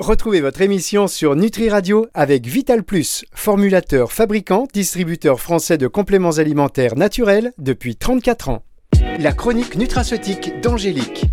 Retrouvez 0.00 0.40
votre 0.40 0.60
émission 0.60 1.06
sur 1.06 1.36
Nutri 1.36 1.70
Radio 1.70 2.08
avec 2.14 2.46
Vital 2.48 2.82
Plus, 2.82 3.24
formulateur, 3.32 4.10
fabricant, 4.10 4.66
distributeur 4.74 5.40
français 5.40 5.78
de 5.78 5.86
compléments 5.86 6.38
alimentaires 6.38 6.96
naturels 6.96 7.52
depuis 7.58 7.94
34 7.94 8.48
ans. 8.48 8.64
La 9.20 9.32
chronique 9.32 9.76
nutraceutique 9.76 10.60
d'Angélique. 10.60 11.26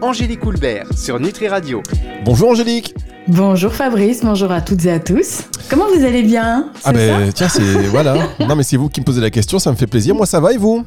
Angélique 0.00 0.46
Houlbert 0.46 0.86
sur 0.96 1.18
Nutri 1.18 1.48
Radio. 1.48 1.82
Bonjour 2.24 2.50
Angélique. 2.50 2.94
Bonjour 3.26 3.72
Fabrice, 3.72 4.22
bonjour 4.22 4.52
à 4.52 4.60
toutes 4.60 4.84
et 4.84 4.92
à 4.92 5.00
tous. 5.00 5.48
Comment 5.68 5.86
vous 5.92 6.04
allez 6.04 6.22
bien? 6.22 6.70
Ah 6.84 6.92
ben 6.92 7.32
tiens, 7.32 7.48
c'est 7.48 7.60
voilà. 7.90 8.28
Non 8.38 8.54
mais 8.54 8.62
c'est 8.62 8.76
vous 8.76 8.88
qui 8.88 9.00
me 9.00 9.04
posez 9.04 9.20
la 9.20 9.30
question, 9.30 9.58
ça 9.58 9.72
me 9.72 9.76
fait 9.76 9.88
plaisir. 9.88 10.14
Moi 10.14 10.26
ça 10.26 10.38
va 10.38 10.52
et 10.52 10.58
vous? 10.58 10.84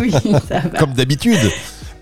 Oui, 0.00 0.10
ça 0.48 0.60
va. 0.60 0.68
Comme 0.78 0.94
d'habitude. 0.94 1.50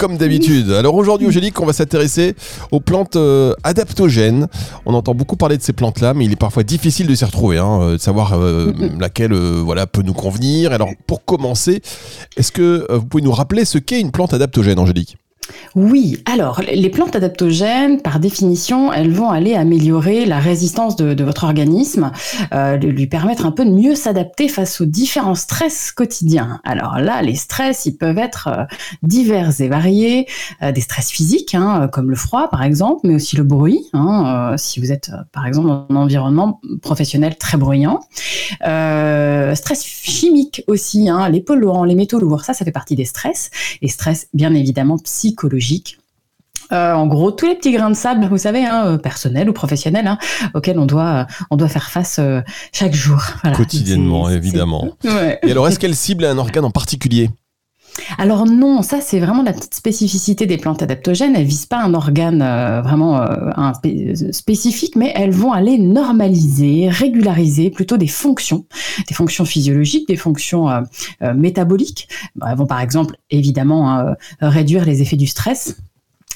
Comme 0.01 0.17
d'habitude. 0.17 0.71
Alors 0.71 0.95
aujourd'hui, 0.95 1.27
Angélique, 1.27 1.61
on 1.61 1.67
va 1.67 1.75
s'intéresser 1.75 2.35
aux 2.71 2.81
plantes 2.81 3.17
euh, 3.17 3.53
adaptogènes. 3.65 4.49
On 4.87 4.95
entend 4.95 5.15
beaucoup 5.15 5.37
parler 5.37 5.59
de 5.59 5.63
ces 5.63 5.75
plantes-là, 5.75 6.15
mais 6.15 6.25
il 6.25 6.33
est 6.33 6.37
parfois 6.37 6.63
difficile 6.63 7.07
de 7.07 7.15
s'y 7.15 7.27
retrouver, 7.27 7.59
hein, 7.59 7.83
euh, 7.83 7.93
de 7.93 8.01
savoir 8.01 8.33
euh, 8.33 8.73
laquelle 8.99 9.35
voilà, 9.35 9.87
peut 9.87 10.01
nous 10.01 10.15
convenir. 10.15 10.73
Alors 10.73 10.89
pour 11.07 11.27
commencer, 11.27 11.83
est-ce 12.39 12.51
que 12.51 12.91
vous 12.91 13.05
pouvez 13.05 13.23
nous 13.23 13.31
rappeler 13.31 13.67
ce 13.67 13.77
qu'est 13.77 14.01
une 14.01 14.11
plante 14.11 14.33
adaptogène, 14.33 14.79
Angélique? 14.79 15.19
Oui, 15.75 16.19
alors 16.27 16.61
les 16.61 16.91
plantes 16.91 17.17
adaptogènes, 17.17 18.01
par 18.03 18.21
définition, 18.21 18.93
elles 18.93 19.13
vont 19.13 19.31
aller 19.31 19.55
améliorer 19.55 20.27
la 20.27 20.39
résistance 20.39 20.97
de, 20.97 21.23
votre 21.23 21.45
organisme, 21.45 22.13
euh, 22.53 22.77
lui 22.77 23.07
permettre 23.07 23.47
un 23.47 23.53
peu 23.53 23.65
de 23.65 23.71
mieux 23.71 23.95
s'adapter 23.95 24.49
face 24.49 24.81
aux 24.81 24.87
différents 24.87 25.35
stress 25.35 25.93
quotidiens. 25.93 26.61
Alors 26.65 26.99
là, 26.99 27.23
les 27.23 27.35
stress, 27.35 27.87
ils 27.87 27.97
peuvent 27.97 28.19
être 28.19 28.49
euh, 28.49 28.65
divers 29.03 29.61
et 29.61 29.69
variés, 29.69 30.27
euh, 30.63 30.73
des 30.73 30.81
stress 30.81 31.11
physiques, 31.11 31.55
hein, 31.55 31.89
comme 31.93 32.11
le 32.11 32.17
froid 32.17 32.49
par 32.49 32.63
exemple, 32.63 33.01
mais 33.05 33.15
aussi 33.15 33.37
le 33.37 33.45
bruit, 33.45 33.81
hein, 33.93 34.55
si 34.57 34.81
vous 34.81 34.93
êtes 34.93 35.11
par 35.33 35.47
exemple 35.47 35.69
dans 35.69 35.87
un 35.91 35.97
environnement 35.97 36.61
professionnel 36.83 37.37
très 37.37 37.59
bruyant. 37.59 38.01
Stress 38.61 39.85
chimique 39.85 40.65
aussi, 40.67 41.09
hein, 41.09 41.29
les 41.29 41.41
polluants, 41.41 41.85
les 41.85 41.95
métaux 41.95 42.19
lourds, 42.19 42.45
ça, 42.45 42.55
ça 42.55 42.65
fait 42.65 42.73
partie 42.73 42.97
des 42.97 43.05
stress. 43.05 43.51
Et 43.83 43.89
stress, 43.89 44.29
bien 44.33 44.55
évidemment, 44.55 44.99
psychologique. 44.99 45.40
Euh, 46.73 46.93
en 46.93 47.07
gros, 47.07 47.33
tous 47.33 47.47
les 47.47 47.57
petits 47.57 47.73
grains 47.73 47.91
de 47.91 47.97
sable, 47.97 48.27
vous 48.27 48.39
savez, 48.39 48.65
hein, 48.65 48.87
euh, 48.87 48.99
personnels 48.99 49.49
ou 49.51 49.53
professionnels, 49.53 50.07
hein, 50.07 50.19
auxquels 50.55 50.79
on 50.79 50.87
doit, 50.87 51.03
euh, 51.03 51.25
on 51.51 51.57
doit 51.57 51.69
faire 51.69 51.91
face 51.91 52.19
euh, 52.21 52.43
chaque 52.73 52.95
jour. 52.95 53.21
Voilà. 53.43 53.57
Quotidiennement, 53.57 54.29
évidemment. 54.31 54.97
Ouais. 55.05 55.39
Et 55.43 55.51
alors, 55.51 55.67
est-ce 55.67 55.79
qu'elle 55.79 55.97
cible 55.97 56.25
un 56.25 56.39
organe 56.39 56.65
en 56.65 56.71
particulier? 56.71 57.31
Alors 58.19 58.47
non, 58.47 58.83
ça 58.83 59.01
c'est 59.01 59.21
vraiment 59.21 59.43
la 59.43 59.53
petite 59.53 59.75
spécificité 59.75 60.47
des 60.47 60.57
plantes 60.57 60.83
adaptogènes. 60.83 61.37
Elles 61.37 61.47
visent 61.47 61.67
pas 61.67 61.83
un 61.83 61.95
organe 61.95 62.43
euh, 62.43 62.83
vraiment 62.83 63.21
euh, 63.21 63.73
spé- 63.75 64.33
spécifique, 64.33 64.97
mais 64.97 65.13
elles 65.15 65.33
vont 65.33 65.53
aller 65.53 65.79
normaliser, 65.79 66.89
régulariser 66.89 67.71
plutôt 67.71 67.97
des 67.97 68.07
fonctions, 68.07 68.67
des 69.09 69.15
fonctions 69.15 69.45
physiologiques, 69.45 70.09
des 70.09 70.17
fonctions 70.17 70.69
euh, 70.69 70.81
euh, 71.23 71.35
métaboliques. 71.35 72.09
Bon, 72.37 72.47
elles 72.47 72.57
vont 72.57 72.67
par 72.67 72.81
exemple 72.81 73.17
évidemment 73.31 73.91
hein, 73.91 74.17
euh, 74.43 74.49
réduire 74.49 74.85
les 74.85 75.03
effets 75.03 75.17
du 75.17 75.27
stress. 75.27 75.77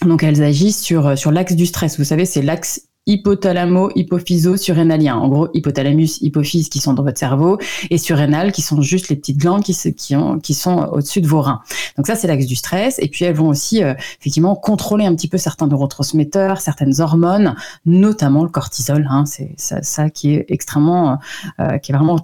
Donc 0.05 0.23
elles 0.23 0.43
agissent 0.43 0.83
sur 0.83 1.07
euh, 1.07 1.17
sur 1.17 1.33
l'axe 1.33 1.55
du 1.55 1.67
stress. 1.67 1.99
Vous 1.99 2.05
savez, 2.05 2.25
c'est 2.27 2.43
l'axe 2.43 2.83
hypothalamo 3.07 3.91
hypophyso 3.95 4.57
surrénalien. 4.57 5.17
En 5.17 5.29
gros 5.29 5.49
hypothalamus 5.53 6.21
hypophyse 6.23 6.69
qui 6.69 6.81
sont 6.81 6.95
dans 6.95 7.03
votre 7.03 7.19
cerveau 7.19 7.59
et 7.91 7.99
surrénal 7.99 8.53
qui 8.53 8.63
sont 8.63 8.81
juste 8.81 9.09
les 9.09 9.17
petites 9.17 9.37
glandes 9.37 9.63
qui, 9.63 9.75
sont 9.75 10.89
au-dessus 10.93 11.21
de 11.21 11.27
vos 11.27 11.43
reins. 11.43 11.61
Donc 11.97 12.07
ça 12.07 12.17
c'est 12.17 12.27
l'axe 12.27 12.47
du 12.47 12.57
stress. 12.57 12.99
Et 12.99 13.09
puis 13.09 13.25
elles 13.25 13.35
vont 13.35 13.49
aussi 13.49 13.83
euh, 13.83 13.95
effectivement 14.21 14.55
contrôler 14.55 15.05
un 15.05 15.15
petit 15.15 15.29
peu 15.29 15.39
certains 15.39 15.67
neurotransmetteurs 15.67 16.61
certaines 16.61 17.01
hormones 17.01 17.55
notamment 17.85 18.43
le 18.43 18.49
cortisol 18.49 19.07
hein, 19.11 19.25
c'est 19.27 19.55
ça, 19.59 20.11
qui 20.11 20.35
est 20.35 20.47
extrêmement 20.49 21.19
euh, 21.61 21.79
qui 21.79 21.93
est 21.93 21.95
vraiment 21.95 22.19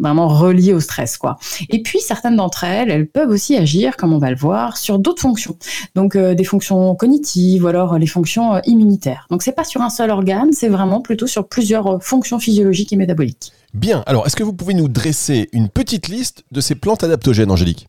vraiment 0.00 0.28
relié 0.28 0.72
au 0.72 0.80
stress 0.80 1.16
quoi. 1.16 1.38
Et 1.68 1.82
puis 1.82 1.98
certaines 2.00 2.36
d'entre 2.36 2.64
elles 2.64 2.90
elles 2.90 3.08
peuvent 3.08 3.30
aussi 3.30 3.56
agir 3.56 3.96
comme 3.96 4.12
on 4.12 4.18
va 4.18 4.30
le 4.30 4.36
voir 4.36 4.76
sur 4.76 4.98
d'autres 4.98 5.22
fonctions. 5.22 5.56
Donc 5.94 6.14
euh, 6.14 6.34
des 6.34 6.44
fonctions 6.44 6.94
cognitives 6.94 7.64
ou 7.64 7.66
alors 7.66 7.98
les 7.98 8.06
fonctions 8.06 8.60
immunitaires. 8.64 9.26
Donc 9.30 9.42
c'est 9.42 9.52
pas 9.52 9.64
sur 9.64 9.80
un 9.82 9.90
seul 9.90 10.11
c'est 10.52 10.68
vraiment 10.68 11.00
plutôt 11.00 11.26
sur 11.26 11.48
plusieurs 11.48 11.86
euh, 11.86 11.98
fonctions 12.00 12.38
physiologiques 12.38 12.92
et 12.92 12.96
métaboliques 12.96 13.52
Bien. 13.74 14.02
Alors, 14.06 14.26
est-ce 14.26 14.36
que 14.36 14.42
vous 14.42 14.52
pouvez 14.52 14.74
nous 14.74 14.88
dresser 14.88 15.48
une 15.52 15.68
petite 15.68 16.08
liste 16.08 16.44
de 16.52 16.60
ces 16.60 16.74
plantes 16.74 17.04
adaptogènes, 17.04 17.50
Angélique? 17.50 17.86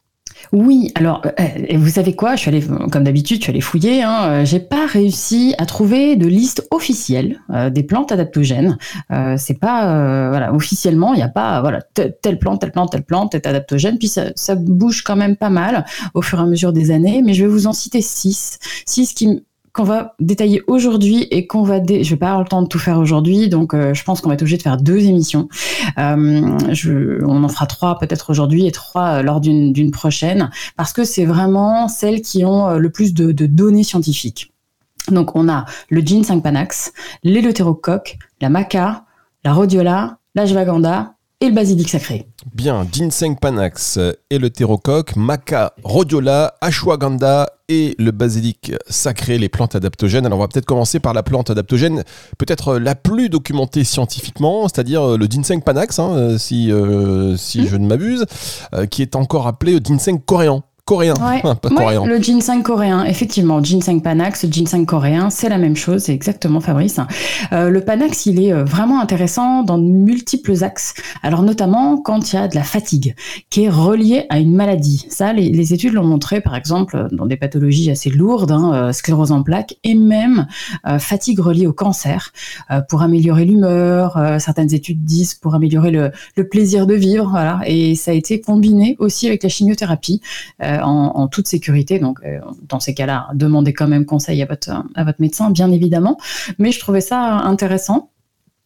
Oui, 0.52 0.92
alors 0.96 1.22
euh, 1.26 1.32
et 1.68 1.78
vous 1.78 1.90
savez 1.90 2.16
quoi? 2.16 2.36
Je 2.36 2.42
suis 2.42 2.50
allée, 2.50 2.64
comme 2.92 3.04
d'habitude, 3.04 3.38
je 3.38 3.44
suis 3.44 3.52
allée 3.52 3.62
fouiller. 3.62 4.04
Hein, 4.04 4.24
euh, 4.24 4.46
j'ai 4.46 4.60
pas 4.60 4.86
réussi 4.86 5.56
à 5.58 5.66
trouver 5.66 6.16
de 6.16 6.28
liste 6.28 6.68
officielle 6.72 7.40
euh, 7.50 7.70
des 7.70 7.84
plantes 7.84 8.12
adaptogènes. 8.12 8.78
Euh, 9.12 9.36
c'est 9.38 9.60
pas 9.60 9.88
euh, 9.88 10.30
voilà 10.30 10.54
officiellement, 10.54 11.14
il 11.14 11.18
n'y 11.18 11.24
a 11.24 11.30
pas 11.30 11.62
voilà 11.62 11.82
te- 11.82 12.10
telle 12.22 12.40
plante, 12.40 12.60
telle 12.62 12.72
plante, 12.72 12.92
telle 12.92 13.04
plante 13.04 13.36
est 13.36 13.48
adaptogène. 13.48 13.98
Puis 13.98 14.10
ça, 14.10 14.32
ça 14.36 14.56
bouge 14.56 15.04
quand 15.04 15.16
même 15.16 15.38
pas 15.38 15.50
mal 15.50 15.86
au 16.14 16.22
fur 16.22 16.40
et 16.40 16.42
à 16.42 16.46
mesure 16.46 16.74
des 16.74 16.92
années. 16.92 17.22
Mais 17.24 17.34
je 17.34 17.44
vais 17.44 17.50
vous 17.50 17.68
en 17.68 17.74
citer 17.74 18.02
six, 18.02 18.60
six 18.86 19.14
qui 19.14 19.44
qu'on 19.74 19.84
va 19.84 20.16
détailler 20.20 20.62
aujourd'hui 20.68 21.28
et 21.32 21.48
qu'on 21.48 21.64
va 21.64 21.80
dé... 21.80 22.04
je 22.04 22.12
vais 22.12 22.18
pas 22.18 22.28
avoir 22.28 22.44
le 22.44 22.48
temps 22.48 22.62
de 22.62 22.68
tout 22.68 22.80
faire 22.80 23.00
aujourd'hui 23.00 23.50
donc 23.50 23.74
euh, 23.74 23.94
je 23.94 24.04
pense 24.04 24.22
qu'on 24.22 24.30
va 24.30 24.36
être 24.36 24.44
obligé 24.44 24.58
de 24.58 24.62
faire 24.62 24.78
deux 24.78 25.00
émissions 25.00 25.50
euh, 25.98 26.58
on 27.26 27.44
en 27.44 27.48
fera 27.50 27.66
trois 27.66 27.98
peut-être 27.98 28.30
aujourd'hui 28.30 28.68
et 28.68 28.72
trois 28.72 29.20
euh, 29.20 29.24
lors 29.24 29.42
d'une 29.42 29.92
prochaine, 29.92 30.52
parce 30.78 30.94
que 30.94 31.04
c'est 31.04 31.26
vraiment 31.26 31.88
celles 31.88 32.22
qui 32.22 32.46
ont 32.46 32.78
le 32.78 32.90
plus 32.90 33.14
de, 33.14 33.32
données 33.46 33.84
scientifiques. 33.84 34.54
Donc 35.10 35.36
on 35.36 35.50
a 35.50 35.66
le 35.90 36.02
ginseng 36.02 36.42
panax, 36.42 36.94
l'éleutérocoque, 37.24 38.18
la 38.42 38.50
maca, 38.50 39.06
la 39.44 39.54
rhodiola, 39.54 40.18
l'ashwagandha 40.36 41.13
et 41.44 41.50
le 41.50 41.56
basilic 41.56 41.90
sacré. 41.90 42.26
Bien, 42.56 42.88
ginseng 42.90 43.36
panax 43.36 44.00
et 44.30 44.38
le 44.38 44.50
terrocoque, 44.50 45.18
maca, 45.18 45.74
rhodiola, 45.84 46.56
ashwagandha 46.62 47.50
et 47.68 47.96
le 48.00 48.12
basilic 48.12 48.72
sacré, 48.88 49.38
les 49.38 49.50
plantes 49.50 49.76
adaptogènes. 49.76 50.26
Alors 50.26 50.40
on 50.40 50.42
va 50.42 50.48
peut-être 50.48 50.66
commencer 50.66 51.02
par 51.02 51.14
la 51.14 51.22
plante 51.22 51.50
adaptogène, 51.50 52.06
peut-être 52.38 52.78
la 52.78 52.96
plus 52.96 53.28
documentée 53.28 53.84
scientifiquement, 53.84 54.70
c'est-à-dire 54.70 55.18
le 55.18 55.26
ginseng 55.26 55.62
panax, 55.62 56.00
hein, 56.00 56.12
euh, 56.16 56.38
si, 56.38 56.72
euh, 56.72 57.36
si 57.36 57.68
je 57.68 57.76
ne 57.76 57.88
m'abuse, 57.88 58.26
euh, 58.74 58.86
qui 58.86 59.02
est 59.02 59.18
encore 59.18 59.46
appelé 59.46 59.80
ginseng 59.84 60.20
coréen. 60.26 60.64
Coréen, 60.86 61.14
Ouais, 61.14 61.40
pas 61.42 61.70
Ouais, 61.70 61.76
coréen. 61.96 62.06
le 62.06 62.18
ginseng 62.22 62.62
coréen, 62.62 63.06
effectivement, 63.06 63.64
ginseng 63.64 64.02
panax, 64.02 64.46
ginseng 64.52 64.86
coréen, 64.86 65.30
c'est 65.30 65.48
la 65.48 65.58
même 65.58 65.78
chose, 65.78 66.04
c'est 66.04 66.14
exactement 66.14 66.60
Fabrice. 66.60 67.00
Euh, 67.54 67.70
le 67.70 67.80
panax, 67.80 68.26
il 68.26 68.44
est 68.44 68.52
euh, 68.52 68.66
vraiment 68.66 69.00
intéressant 69.00 69.64
dans 69.64 69.78
de 69.78 69.86
multiples 69.86 70.62
axes. 70.62 70.94
Alors 71.22 71.42
notamment 71.42 71.96
quand 71.96 72.34
il 72.34 72.36
y 72.36 72.40
a 72.40 72.50
de 72.50 72.56
la 72.56 72.64
fatigue 72.64 73.16
qui 73.50 73.64
est 73.64 73.70
reliée 73.70 74.26
à 74.30 74.40
une 74.40 74.54
maladie. 74.54 75.06
Ça, 75.08 75.32
les, 75.32 75.48
les 75.52 75.74
études 75.74 75.94
l'ont 75.94 76.04
montré, 76.04 76.42
par 76.42 76.54
exemple, 76.54 77.08
dans 77.14 77.28
des 77.28 77.38
pathologies 77.38 77.90
assez 77.90 78.10
lourdes, 78.10 78.52
hein, 78.52 78.74
euh, 78.74 78.92
sclérose 78.92 79.32
en 79.32 79.42
plaques, 79.42 79.78
et 79.86 79.96
même 79.96 80.48
euh, 80.86 81.00
fatigue 81.00 81.40
reliée 81.40 81.66
au 81.66 81.72
cancer, 81.74 82.34
euh, 82.72 82.82
pour 82.90 83.04
améliorer 83.04 83.46
l'humeur. 83.46 84.20
certaines 84.40 84.74
études 84.74 85.06
disent 85.06 85.34
pour 85.36 85.56
améliorer 85.56 85.92
le, 85.92 86.12
le 86.36 86.48
plaisir 86.50 86.88
de 86.88 86.94
vivre. 86.94 87.30
Voilà, 87.30 87.62
et 87.68 87.96
ça 87.96 88.12
a 88.12 88.14
été 88.14 88.42
combiné 88.42 88.98
aussi 89.00 89.28
avec 89.28 89.44
la 89.44 89.50
chimiothérapie. 89.50 90.20
Euh, 90.62 90.73
en, 90.82 91.12
en 91.16 91.28
toute 91.28 91.48
sécurité. 91.48 92.00
Donc, 92.00 92.20
euh, 92.24 92.40
dans 92.70 92.80
ces 92.80 92.94
cas-là, 92.94 93.28
demandez 93.34 93.74
quand 93.74 93.88
même 93.88 94.06
conseil 94.06 94.42
à 94.42 94.46
votre, 94.46 94.72
à 94.96 95.04
votre 95.04 95.22
médecin, 95.22 95.50
bien 95.52 95.72
évidemment. 95.72 96.18
Mais 96.60 96.72
je 96.72 96.80
trouvais 96.80 97.02
ça 97.02 97.20
intéressant. 97.22 98.10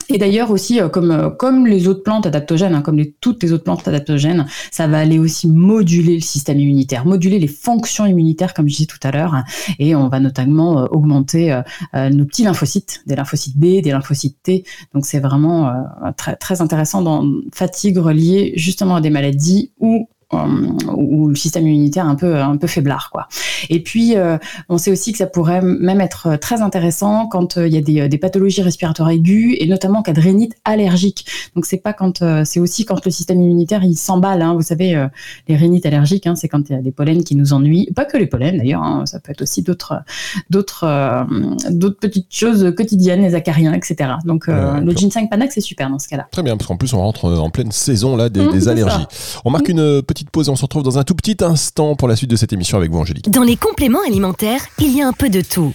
Et 0.10 0.18
d'ailleurs 0.18 0.52
aussi, 0.52 0.80
euh, 0.80 0.88
comme, 0.88 1.12
euh, 1.12 1.30
comme 1.30 1.68
les 1.68 1.90
autres 1.90 2.02
plantes 2.02 2.26
adaptogènes, 2.26 2.74
hein, 2.74 2.82
comme 2.82 2.98
toutes 3.20 3.44
les 3.44 3.52
autres 3.52 3.66
plantes 3.66 3.86
adaptogènes, 3.90 4.46
ça 4.72 4.88
va 4.88 5.00
aller 5.00 5.20
aussi 5.20 5.50
moduler 5.50 6.16
le 6.16 6.22
système 6.22 6.62
immunitaire, 6.62 7.06
moduler 7.06 7.40
les 7.40 7.48
fonctions 7.48 8.06
immunitaires, 8.06 8.54
comme 8.54 8.70
je 8.70 8.76
disais 8.76 8.86
tout 8.86 9.00
à 9.04 9.12
l'heure. 9.12 9.36
Et 9.80 9.98
on 9.98 10.08
va 10.08 10.22
notamment 10.22 10.80
euh, 10.80 10.86
augmenter 10.92 11.52
euh, 11.52 11.62
euh, 11.94 12.10
nos 12.10 12.24
petits 12.24 12.44
lymphocytes, 12.44 13.02
des 13.06 13.18
lymphocytes 13.18 13.58
B, 13.58 13.82
des 13.82 13.92
lymphocytes 13.92 14.42
T. 14.42 14.64
Donc 14.94 15.06
c'est 15.06 15.20
vraiment 15.20 15.68
euh, 15.68 15.74
très, 16.16 16.38
très 16.38 16.62
intéressant 16.62 17.02
dans 17.02 17.26
fatigue 17.54 17.98
reliée 17.98 18.54
justement 18.56 18.96
à 18.96 19.02
des 19.02 19.10
maladies 19.10 19.74
ou 19.78 20.08
euh, 20.08 20.17
ou 20.34 21.30
le 21.30 21.36
système 21.36 21.68
immunitaire 21.68 22.06
un 22.06 22.16
peu 22.16 22.36
un 22.36 22.58
peu 22.58 22.68
faiblard 22.68 23.10
quoi. 23.12 23.28
Et 23.70 23.82
puis 23.82 24.18
euh, 24.18 24.38
on 24.68 24.78
sait 24.78 24.92
aussi 24.92 25.12
que 25.12 25.18
ça 25.18 25.28
pourrait 25.28 25.62
même 25.62 26.02
être 26.02 26.36
très 26.36 26.62
intéressant 26.62 27.28
quand 27.28 27.58
euh, 27.58 27.68
il 27.68 27.74
y 27.74 27.78
a 27.78 27.82
des, 27.82 28.10
des 28.10 28.18
pathologies 28.18 28.62
respiratoires 28.62 29.10
aiguës 29.10 29.56
et 29.60 29.68
notamment 29.68 30.00
en 30.00 30.02
cas 30.02 30.14
de 30.14 30.20
rhinite 30.20 30.56
allergique. 30.66 31.26
Donc 31.56 31.66
c'est 31.66 31.78
pas 31.78 31.94
quand 31.94 32.22
euh, 32.22 32.44
c'est 32.46 32.60
aussi 32.60 32.84
quand 32.86 33.04
le 33.06 33.12
système 33.12 33.42
immunitaire 33.42 33.84
il 33.84 33.96
s'emballe. 33.96 34.42
Hein. 34.42 34.54
Vous 34.54 34.62
savez 34.62 34.96
euh, 34.96 35.08
les 35.48 35.56
rhinites 35.56 35.86
allergiques, 35.86 36.28
hein, 36.28 36.36
c'est 36.36 36.48
quand 36.48 36.70
il 36.70 36.74
y 36.74 36.76
a 36.76 36.82
des 36.82 36.92
pollens 36.92 37.24
qui 37.24 37.36
nous 37.36 37.54
ennuient. 37.54 37.90
Pas 37.96 38.06
que 38.06 38.18
les 38.18 38.28
pollens 38.28 38.58
d'ailleurs, 38.58 38.84
hein, 38.84 39.06
ça 39.06 39.20
peut 39.20 39.32
être 39.32 39.42
aussi 39.42 39.62
d'autres 39.62 40.02
d'autres 40.50 40.84
euh, 40.84 41.24
d'autres 41.70 42.00
petites 42.00 42.34
choses 42.34 42.74
quotidiennes, 42.76 43.22
les 43.22 43.36
acariens, 43.36 43.74
etc. 43.74 44.12
Donc 44.26 44.50
euh, 44.50 44.80
le 44.80 44.92
ginseng 44.92 45.28
panax 45.30 45.54
c'est 45.56 45.62
super 45.62 45.90
dans 45.90 46.00
ce 46.00 46.08
cas-là. 46.10 46.28
Très 46.32 46.44
bien, 46.44 46.58
parce 46.58 46.68
qu'en 46.68 46.78
plus 46.78 46.94
on 46.94 47.00
rentre 47.00 47.32
en 47.32 47.50
pleine 47.50 47.72
saison 47.72 48.16
là 48.16 48.30
des, 48.30 48.48
Mmh, 48.48 48.52
des 48.52 48.68
allergies. 48.68 49.06
ça. 49.10 49.42
On 49.46 49.52
marque 49.52 49.70
une 49.70 50.02
petite 50.02 50.17
pause 50.26 50.48
et 50.48 50.52
on 50.52 50.56
se 50.56 50.64
retrouve 50.64 50.84
dans 50.84 50.98
un 50.98 51.04
tout 51.04 51.16
petit 51.16 51.38
instant 51.42 51.96
pour 51.96 52.08
la 52.08 52.16
suite 52.16 52.30
de 52.30 52.36
cette 52.36 52.54
émission 52.54 52.78
avec 52.78 52.92
vous 52.92 53.00
Angélique. 53.00 53.30
Dans 53.30 53.44
les 53.44 53.56
compléments 53.56 54.02
alimentaires, 54.06 54.62
il 54.80 54.96
y 54.96 55.02
a 55.02 55.08
un 55.08 55.14
peu 55.14 55.30
de 55.30 55.42
tout. 55.42 55.74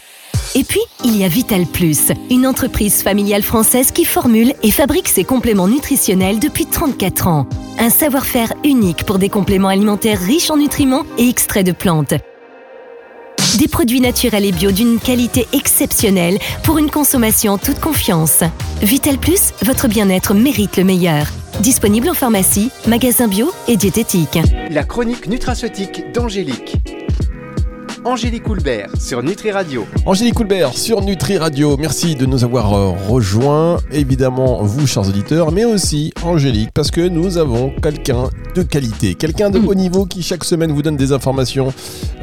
Et 0.55 0.65
puis, 0.65 0.81
il 1.05 1.17
y 1.17 1.25
a 1.25 1.29
Vital 1.29 1.65
Plus, 1.65 2.13
une 2.31 2.47
entreprise 2.47 3.03
familiale 3.03 3.43
française 3.43 3.91
qui 3.91 4.05
formule 4.05 4.53
et 4.63 4.71
fabrique 4.71 5.09
ses 5.09 5.25
compléments 5.25 5.69
nutritionnels 5.69 6.41
depuis 6.41 6.67
34 6.67 7.27
ans. 7.27 7.47
Un 7.79 7.89
savoir-faire 7.89 8.53
unique 8.65 9.05
pour 9.05 9.19
des 9.19 9.31
compléments 9.31 9.69
alimentaires 9.69 10.21
riches 10.21 10.51
en 10.51 10.59
nutriments 10.59 11.05
et 11.17 11.29
extraits 11.29 11.67
de 11.67 11.73
plantes. 11.73 12.15
Des 13.59 13.69
produits 13.69 14.01
naturels 14.01 14.45
et 14.45 14.53
bio 14.53 14.73
d'une 14.73 14.99
qualité 14.99 15.47
exceptionnelle 15.53 16.39
pour 16.65 16.79
une 16.79 16.91
consommation 16.91 17.55
en 17.55 17.59
toute 17.59 17.81
confiance. 17.81 18.43
Vital 18.83 19.19
Plus, 19.19 19.53
votre 19.63 19.89
bien-être 19.89 20.35
mérite 20.35 20.77
le 20.77 20.85
meilleur. 20.85 21.27
Disponible 21.61 22.09
en 22.09 22.15
pharmacie, 22.15 22.71
magasin 22.87 23.29
bio 23.29 23.53
et 23.69 23.77
diététique. 23.77 24.39
La 24.71 24.85
chronique 24.85 25.29
nutraceutique 25.29 26.13
d'Angélique. 26.13 26.82
Angélique 28.05 28.43
Coulbert 28.43 28.89
sur 28.99 29.23
Nutri 29.23 29.53
Radio. 29.53 29.87
Angélique 30.07 30.35
Coulbert 30.35 30.75
sur 30.75 31.03
Nutri 31.03 31.39
Radio. 31.39 31.77
Merci 31.77 32.17
de 32.17 32.27
nous 32.27 32.43
avoir 32.43 32.75
euh, 32.75 32.91
rejoints. 33.09 33.77
Évidemment, 33.93 34.61
vous, 34.65 34.89
chers 34.89 35.09
auditeurs, 35.09 35.53
mais 35.53 35.65
aussi 35.65 36.13
Angélique, 36.25 36.71
parce 36.75 36.91
que 36.91 37.01
nous 37.09 37.39
avons 37.39 37.71
quelqu'un 37.81 38.29
de 38.57 38.63
qualité, 38.65 39.15
quelqu'un 39.15 39.51
de 39.51 39.61
haut 39.61 39.75
niveau 39.77 40.05
qui 40.05 40.25
chaque 40.25 40.43
semaine 40.43 40.73
vous 40.73 40.83
donne 40.83 40.97
des 40.97 41.13
informations, 41.13 41.73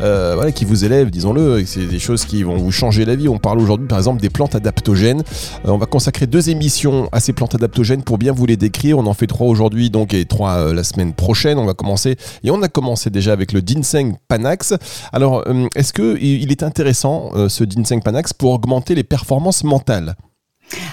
euh, 0.02 0.34
voilà, 0.36 0.52
qui 0.52 0.66
vous 0.66 0.84
élève, 0.84 1.10
disons-le. 1.10 1.64
C'est 1.66 1.86
des 1.86 2.00
choses 2.00 2.26
qui 2.26 2.44
vont 2.44 2.58
vous 2.58 2.72
changer 2.72 3.06
la 3.06 3.16
vie. 3.16 3.30
On 3.30 3.38
parle 3.38 3.60
aujourd'hui, 3.60 3.88
par 3.88 4.00
exemple, 4.00 4.22
des 4.22 4.30
plantes 4.30 4.56
adaptogènes. 4.56 5.24
Euh, 5.66 5.72
on 5.72 5.78
va 5.78 5.86
consacrer 5.86 6.28
deux 6.28 6.50
émissions 6.50 7.08
à 7.14 7.22
ces 7.22 7.32
plantes 7.32 7.56
adaptogènes 7.56 8.04
pour 8.04 8.18
bien 8.18 8.34
vous 8.34 8.46
les 8.46 8.58
décrire. 8.58 8.98
On 8.98 9.06
en 9.06 9.14
fait 9.14 9.28
trois 9.28 9.48
aujourd'hui, 9.48 9.90
donc 9.90 10.14
et 10.14 10.26
trois 10.26 10.74
la 10.74 10.84
semaine 10.84 11.14
prochaine. 11.14 11.58
On 11.58 11.66
va 11.66 11.74
commencer 11.74 12.18
et 12.44 12.52
on 12.52 12.62
a 12.64 12.68
commencé 12.68 13.10
déjà 13.10 13.32
avec 13.32 13.54
le 13.54 13.62
ginseng 13.66 14.16
panax. 14.28 14.74
Alors 15.14 15.46
est-ce 15.76 15.94
qu'il 15.94 16.52
est 16.52 16.64
intéressant, 16.64 17.32
euh, 17.36 17.50
ce 17.50 17.64
ginseng 17.64 18.02
panax, 18.02 18.34
pour 18.34 18.52
augmenter 18.52 18.96
les 18.96 19.04
performances 19.04 19.64
mentales? 19.64 20.16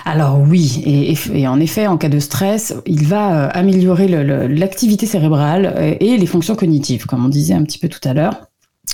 Alors 0.05 0.40
oui, 0.40 0.82
et, 1.34 1.46
en 1.46 1.61
effet, 1.61 1.87
en 1.87 1.99
cas 1.99 2.08
de 2.08 2.19
stress, 2.19 2.75
il 2.87 3.06
va 3.06 3.46
euh, 3.46 3.49
améliorer 3.52 4.08
l'activité 4.08 5.06
cérébrale 5.06 5.75
euh, 5.76 5.94
et 6.00 6.17
les 6.17 6.26
fonctions 6.26 6.55
cognitives, 6.55 7.06
comme 7.06 7.25
on 7.25 7.28
disait 7.28 7.55
un 7.55 7.62
petit 7.62 7.78
peu 7.78 7.88
tout 7.88 8.06
à 8.08 8.14
l'heure. 8.14 8.45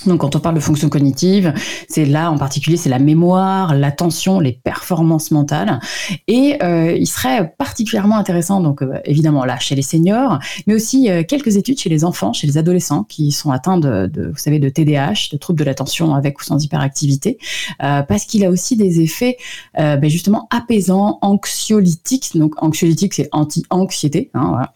Donc, 0.06 0.20
quand 0.20 0.34
on 0.34 0.40
parle 0.40 0.54
de 0.56 0.60
fonctions 0.60 0.88
cognitives, 0.88 1.54
c'est 1.88 2.04
là 2.04 2.30
en 2.30 2.38
particulier, 2.38 2.76
c'est 2.76 2.88
la 2.88 2.98
mémoire, 2.98 3.74
l'attention, 3.74 4.40
les 4.40 4.52
performances 4.52 5.30
mentales. 5.30 5.80
Et 6.26 6.58
euh, 6.62 6.96
il 6.96 7.06
serait 7.06 7.54
particulièrement 7.56 8.16
intéressant, 8.16 8.60
donc 8.60 8.82
euh, 8.82 8.98
évidemment 9.04 9.44
là 9.44 9.58
chez 9.58 9.74
les 9.74 9.82
seniors, 9.82 10.38
mais 10.66 10.74
aussi 10.74 11.10
euh, 11.10 11.22
quelques 11.22 11.56
études 11.56 11.78
chez 11.78 11.88
les 11.88 12.04
enfants, 12.04 12.32
chez 12.32 12.46
les 12.46 12.58
adolescents 12.58 13.04
qui 13.04 13.30
sont 13.30 13.50
atteints 13.50 13.78
de, 13.78 14.10
vous 14.30 14.38
savez, 14.38 14.58
de 14.58 14.68
TDAH, 14.68 15.28
de 15.32 15.36
troubles 15.36 15.58
de 15.58 15.64
l'attention 15.64 16.14
avec 16.14 16.40
ou 16.40 16.44
sans 16.44 16.62
hyperactivité, 16.62 17.38
parce 17.78 18.24
qu'il 18.24 18.44
a 18.44 18.50
aussi 18.50 18.76
des 18.76 19.00
effets 19.00 19.36
ben 19.74 20.08
justement 20.08 20.48
apaisants, 20.50 21.18
anxiolytiques. 21.22 22.36
Donc 22.36 22.60
anxiolytique, 22.62 23.14
c'est 23.14 23.28
anti-anxiété. 23.32 24.30
Hein. 24.34 24.66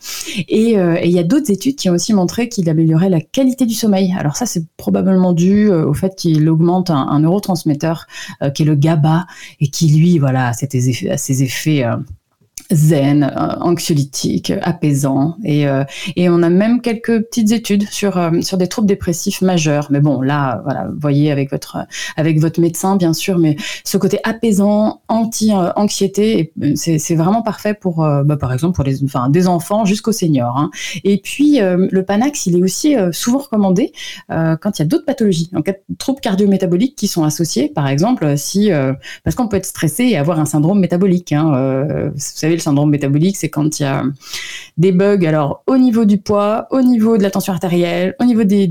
Et 0.49 0.73
il 0.73 1.11
y 1.11 1.19
a 1.19 1.23
d'autres 1.23 1.51
études 1.51 1.77
qui 1.77 1.89
ont 1.91 1.95
aussi 1.95 2.13
montré 2.13 2.49
qu'il 2.49 2.69
améliorait 2.69 3.09
la 3.09 3.21
qualité 3.21 3.67
du 3.67 3.75
sommeil. 3.75 4.15
Alors 4.19 4.37
ça, 4.37 4.47
c'est 4.47 4.65
probablement 4.77 5.06
dû 5.33 5.71
euh, 5.71 5.87
au 5.87 5.95
fait 5.95 6.15
qu'il 6.17 6.49
augmente 6.49 6.91
un, 6.91 7.21
neurotransmetteur 7.21 8.07
euh, 8.43 8.51
qui 8.51 8.63
est 8.63 8.67
le 8.67 8.75
GABA 8.75 9.27
et 9.61 9.69
qui 9.69 9.89
lui 9.89 10.19
voilà 10.19 10.49
a 10.49 10.53
ses 10.53 11.43
effets 11.43 11.85
euh, 11.85 11.97
zen, 12.73 13.25
euh, 13.25 13.61
anxiolytique, 13.61 14.53
apaisant. 14.63 15.37
Et, 15.45 15.69
euh, 15.69 15.85
et 16.17 16.29
on 16.29 16.43
a 16.43 16.51
même 16.51 16.81
quelques 16.81 17.23
petites 17.23 17.53
études 17.53 17.89
sur, 17.91 18.17
euh, 18.17 18.41
sur 18.41 18.57
des 18.57 18.67
troubles 18.67 18.89
dépressifs 18.89 19.43
majeurs. 19.43 19.89
Mais 19.91 20.01
bon, 20.01 20.21
là, 20.21 20.61
voilà, 20.65 20.87
vous 20.87 21.01
voyez 21.01 21.31
avec 21.31 21.51
votre, 21.51 21.79
avec 22.17 22.41
votre 22.41 22.61
médecin, 22.61 22.97
bien 22.97 23.13
sûr, 23.13 23.39
mais 23.39 23.57
ce 23.85 23.97
côté 23.99 24.19
apaisant, 24.25 25.03
anti-anxiété, 25.09 26.53
c'est 26.75 27.15
vraiment 27.15 27.43
parfait 27.43 27.75
pour, 27.75 27.97
bah, 27.97 28.37
par 28.37 28.53
exemple, 28.53 28.75
pour 28.75 28.85
les, 28.85 29.03
enfin, 29.05 29.29
des 29.29 29.49
enfants 29.49 29.85
jusqu'aux 29.85 30.13
seniors. 30.13 30.57
Hein. 30.57 30.71
Et 31.05 31.19
puis, 31.19 31.59
le 31.61 32.03
Panax, 32.03 32.47
il 32.47 32.57
est 32.57 32.63
aussi 32.63 32.95
souvent 33.13 33.39
recommandé 33.39 33.93
quand 34.29 34.79
il 34.79 34.81
y 34.81 34.83
a 34.83 34.87
d'autres 34.87 35.05
pathologies, 35.05 35.51
en 35.55 35.63
cas 35.63 35.73
de 35.73 35.97
troubles 35.97 36.21
cardiométaboliques 36.21 36.97
qui 36.97 37.09
sont 37.09 37.25
associés, 37.25 37.69
par 37.69 37.89
exemple, 37.89 38.37
si, 38.37 38.71
parce 39.25 39.37
qu'on 39.37 39.49
peut 39.49 39.57
être 39.57 39.67
stressé 39.67 40.05
et 40.05 40.17
avoir 40.17 40.41
un 40.41 40.47
syndrome 40.47 40.81
métabolique. 40.81 41.33
Hein, 41.33 42.11
vous 42.13 42.19
savez, 42.19 42.56
le 42.57 42.63
syndrome 42.63 42.91
métabolique, 42.91 43.37
c'est 43.37 43.49
quand 43.49 43.79
il 43.79 43.83
y 43.83 43.87
a 43.87 44.05
des 44.77 44.93
bugs, 44.93 45.25
alors 45.25 45.63
au 45.67 45.79
niveau 45.79 46.05
du 46.05 46.19
poids, 46.19 46.67
au 46.71 46.83
niveau 46.83 47.17
de 47.17 47.23
la 47.23 47.31
tension 47.31 47.53
artérielle, 47.53 48.15
au 48.21 48.25
niveau 48.25 48.45
du, 48.45 48.69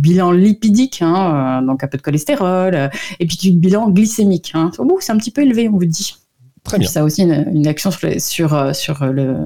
bilan 0.00 0.32
lipidique, 0.32 1.02
hein, 1.02 1.60
euh, 1.62 1.66
donc 1.66 1.84
un 1.84 1.88
peu 1.88 1.98
de 1.98 2.02
cholestérol, 2.02 2.74
euh, 2.74 2.88
et 3.20 3.26
puis 3.26 3.36
du 3.36 3.52
bilan 3.52 3.90
glycémique. 3.90 4.52
Hein. 4.54 4.70
c'est 5.00 5.12
un 5.12 5.18
petit 5.18 5.30
peu 5.30 5.42
élevé, 5.42 5.68
on 5.68 5.76
vous 5.76 5.84
dit. 5.84 6.14
Très 6.64 6.78
bien. 6.78 6.88
Ça 6.88 7.00
a 7.00 7.04
aussi 7.04 7.22
une, 7.22 7.66
action 7.66 7.90
sur, 7.90 8.54
euh, 8.54 8.72
sur, 8.72 9.04
le, 9.04 9.36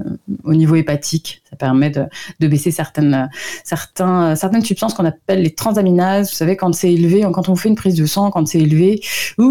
au 0.45 0.53
niveau 0.53 0.75
hépatique. 0.75 1.41
Ça 1.49 1.57
permet 1.57 1.89
de, 1.89 2.05
de 2.39 2.47
baisser 2.47 2.71
certaines, 2.71 3.29
certains, 3.65 4.35
certaines 4.35 4.63
substances 4.63 4.93
qu'on 4.93 5.05
appelle 5.05 5.41
les 5.41 5.53
transaminases. 5.53 6.29
Vous 6.29 6.35
savez, 6.35 6.55
quand 6.55 6.73
c'est 6.73 6.93
élevé, 6.93 7.27
quand 7.33 7.49
on 7.49 7.57
fait 7.57 7.67
une 7.67 7.75
prise 7.75 7.95
de 7.95 8.05
sang, 8.05 8.31
quand 8.31 8.47
c'est 8.47 8.59
élevé, 8.59 9.01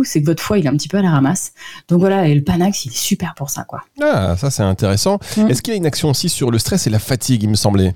c'est 0.05 0.21
que 0.23 0.27
votre 0.27 0.43
foie 0.43 0.59
il 0.59 0.65
est 0.65 0.69
un 0.69 0.77
petit 0.77 0.89
peu 0.89 0.97
à 0.97 1.03
la 1.03 1.11
ramasse. 1.11 1.53
Donc 1.89 2.01
voilà, 2.01 2.27
et 2.27 2.35
le 2.35 2.43
Panax, 2.43 2.87
il 2.87 2.93
est 2.93 2.97
super 2.97 3.35
pour 3.35 3.51
ça. 3.51 3.65
Quoi. 3.65 3.83
Ah, 4.01 4.35
ça 4.39 4.51
c'est 4.51 4.63
intéressant. 4.63 5.19
Mm. 5.37 5.49
Est-ce 5.49 5.61
qu'il 5.61 5.75
y 5.75 5.77
a 5.77 5.79
une 5.79 5.87
action 5.87 6.09
aussi 6.09 6.31
sur 6.31 6.51
le 6.51 6.59
stress 6.59 6.87
et 6.87 6.91
la 6.91 6.99
fatigue, 6.99 7.43
il 7.43 7.51
me 7.51 7.55
semblait? 7.55 7.95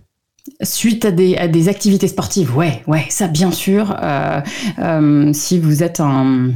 Suite 0.63 1.05
à 1.05 1.13
des, 1.13 1.37
à 1.37 1.49
des 1.49 1.69
activités 1.69 2.09
sportives, 2.09 2.57
ouais, 2.57 2.83
ouais, 2.87 3.07
ça 3.09 3.29
bien 3.29 3.53
sûr. 3.53 3.97
Euh, 4.03 4.41
euh, 4.81 5.33
si 5.33 5.59
vous 5.59 5.83
êtes 5.83 6.01
un 6.01 6.51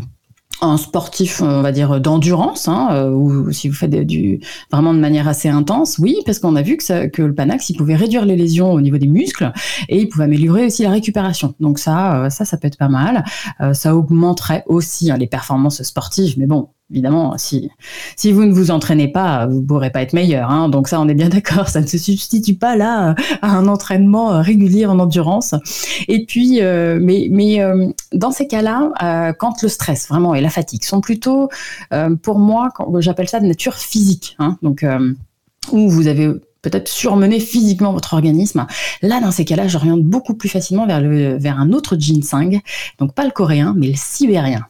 un 0.62 0.76
sportif, 0.76 1.42
on 1.42 1.62
va 1.62 1.72
dire, 1.72 2.00
d'endurance, 2.00 2.68
hein, 2.68 2.88
euh, 2.92 3.10
ou 3.10 3.52
si 3.52 3.68
vous 3.68 3.74
faites 3.74 3.90
du, 3.90 4.40
vraiment 4.70 4.94
de 4.94 4.98
manière 4.98 5.28
assez 5.28 5.48
intense, 5.48 5.98
oui, 5.98 6.16
parce 6.24 6.38
qu'on 6.38 6.56
a 6.56 6.62
vu 6.62 6.76
que, 6.76 7.22
le 7.22 7.34
Panax, 7.34 7.70
il 7.70 7.76
pouvait 7.76 7.96
réduire 7.96 8.24
les 8.24 8.36
lésions 8.36 8.72
au 8.72 8.80
niveau 8.80 8.98
des 8.98 9.06
muscles 9.06 9.52
et 9.88 10.00
il 10.00 10.08
pouvait 10.08 10.24
améliorer 10.24 10.66
aussi 10.66 10.82
la 10.82 10.90
récupération. 10.90 11.54
Donc 11.60 11.78
ça, 11.78 12.24
euh, 12.24 12.30
ça, 12.30 12.44
ça 12.44 12.56
peut 12.56 12.68
être 12.68 12.78
pas 12.78 12.88
mal. 12.88 13.24
Euh, 13.60 13.74
ça 13.74 13.94
augmenterait 13.94 14.64
aussi 14.66 15.10
hein, 15.10 15.16
les 15.18 15.26
performances 15.26 15.82
sportives, 15.82 16.36
mais 16.38 16.46
bon, 16.46 16.68
Évidemment, 16.90 17.36
si, 17.36 17.68
vous 18.30 18.44
ne 18.44 18.52
vous 18.52 18.70
entraînez 18.70 19.08
pas, 19.08 19.46
vous 19.46 19.60
ne 19.60 19.66
pourrez 19.66 19.90
pas 19.90 20.02
être 20.02 20.12
meilleur. 20.12 20.50
Hein. 20.50 20.68
Donc 20.68 20.86
ça, 20.86 21.00
on 21.00 21.08
est 21.08 21.14
bien 21.14 21.28
d'accord. 21.30 21.68
Ça 21.68 21.80
ne 21.80 21.86
se 21.86 21.98
substitue 21.98 22.54
pas 22.54 22.76
là 22.76 23.14
à 23.42 23.50
un 23.50 23.66
entraînement 23.66 24.32
euh, 24.32 24.40
régulier 24.40 24.86
en 24.86 25.00
endurance. 25.00 25.54
Et 26.06 26.24
puis, 26.26 26.62
euh, 26.62 26.98
mais, 27.00 27.60
euh, 27.60 27.88
dans 28.12 28.30
ces 28.30 28.46
cas-là, 28.46 29.32
quand 29.38 29.62
le 29.62 29.68
stress 29.68 30.08
vraiment 30.08 30.34
et 30.34 30.40
la 30.40 30.50
fatigue 30.50 30.84
sont 30.84 31.00
plutôt, 31.00 31.48
pour 32.22 32.38
moi, 32.38 32.68
j'appelle 32.98 33.28
ça 33.28 33.40
de 33.40 33.46
nature 33.46 33.74
physique. 33.74 34.36
Hein. 34.38 34.56
Donc 34.62 34.84
où 35.72 35.88
vous 35.88 36.06
avez 36.06 36.30
peut-être 36.62 36.88
surmené 36.88 37.40
physiquement 37.40 37.92
votre 37.92 38.14
organisme. 38.14 38.66
Là, 39.02 39.20
dans 39.20 39.30
ces 39.30 39.44
cas-là, 39.44 39.68
j'oriente 39.68 40.02
beaucoup 40.02 40.34
plus 40.34 40.48
facilement 40.48 40.86
vers, 40.86 41.00
vers 41.38 41.60
un 41.60 41.72
autre 41.72 41.96
ginseng, 41.98 42.60
donc 42.98 43.14
pas 43.14 43.24
le 43.24 43.30
coréen, 43.30 43.74
mais 43.76 43.88
le 43.88 43.94
sibérien. 43.96 44.66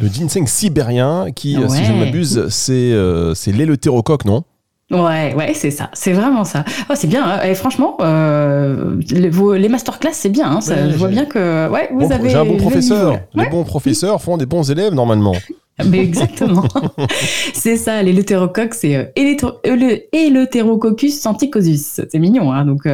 Le 0.00 0.08
ginseng 0.08 0.46
sibérien, 0.46 1.26
qui, 1.34 1.56
euh, 1.56 1.68
si 1.68 1.84
je 1.84 1.92
ne 1.92 2.04
m'abuse, 2.04 2.48
c'est 2.48 2.92
euh, 2.92 3.34
l'éleutérocoque, 3.46 4.24
non? 4.24 4.44
Ouais, 4.90 5.34
ouais, 5.34 5.54
c'est 5.54 5.70
ça, 5.70 5.88
c'est 5.94 6.12
vraiment 6.12 6.44
ça. 6.44 6.64
Oh, 6.90 6.94
c'est 6.94 7.06
bien. 7.06 7.24
Hein. 7.24 7.42
Et 7.44 7.54
franchement, 7.54 7.96
euh, 8.00 8.96
les, 9.10 9.30
les 9.30 9.68
masterclass, 9.68 10.12
c'est 10.12 10.28
bien. 10.28 10.56
Hein. 10.56 10.60
je 10.60 10.96
vois 10.96 11.08
bien 11.08 11.24
que, 11.24 11.70
ouais, 11.70 11.88
vous 11.94 12.12
avez. 12.12 12.30
J'ai 12.30 12.36
un 12.36 12.44
bon 12.44 12.58
professeur. 12.58 13.20
Les 13.34 13.48
bons 13.48 13.64
professeurs 13.64 14.20
font 14.20 14.36
des 14.36 14.46
bons 14.46 14.70
élèves 14.70 14.92
normalement. 14.92 15.34
Mais 15.86 16.00
exactement. 16.00 16.68
c'est 17.54 17.78
ça, 17.78 18.02
l'éleutérocoque, 18.02 18.74
c'est 18.74 19.14
Eleutherococcus 19.16 21.18
santicosus. 21.18 22.02
C'est 22.10 22.18
mignon, 22.18 22.52
hein, 22.52 22.66
donc. 22.66 22.86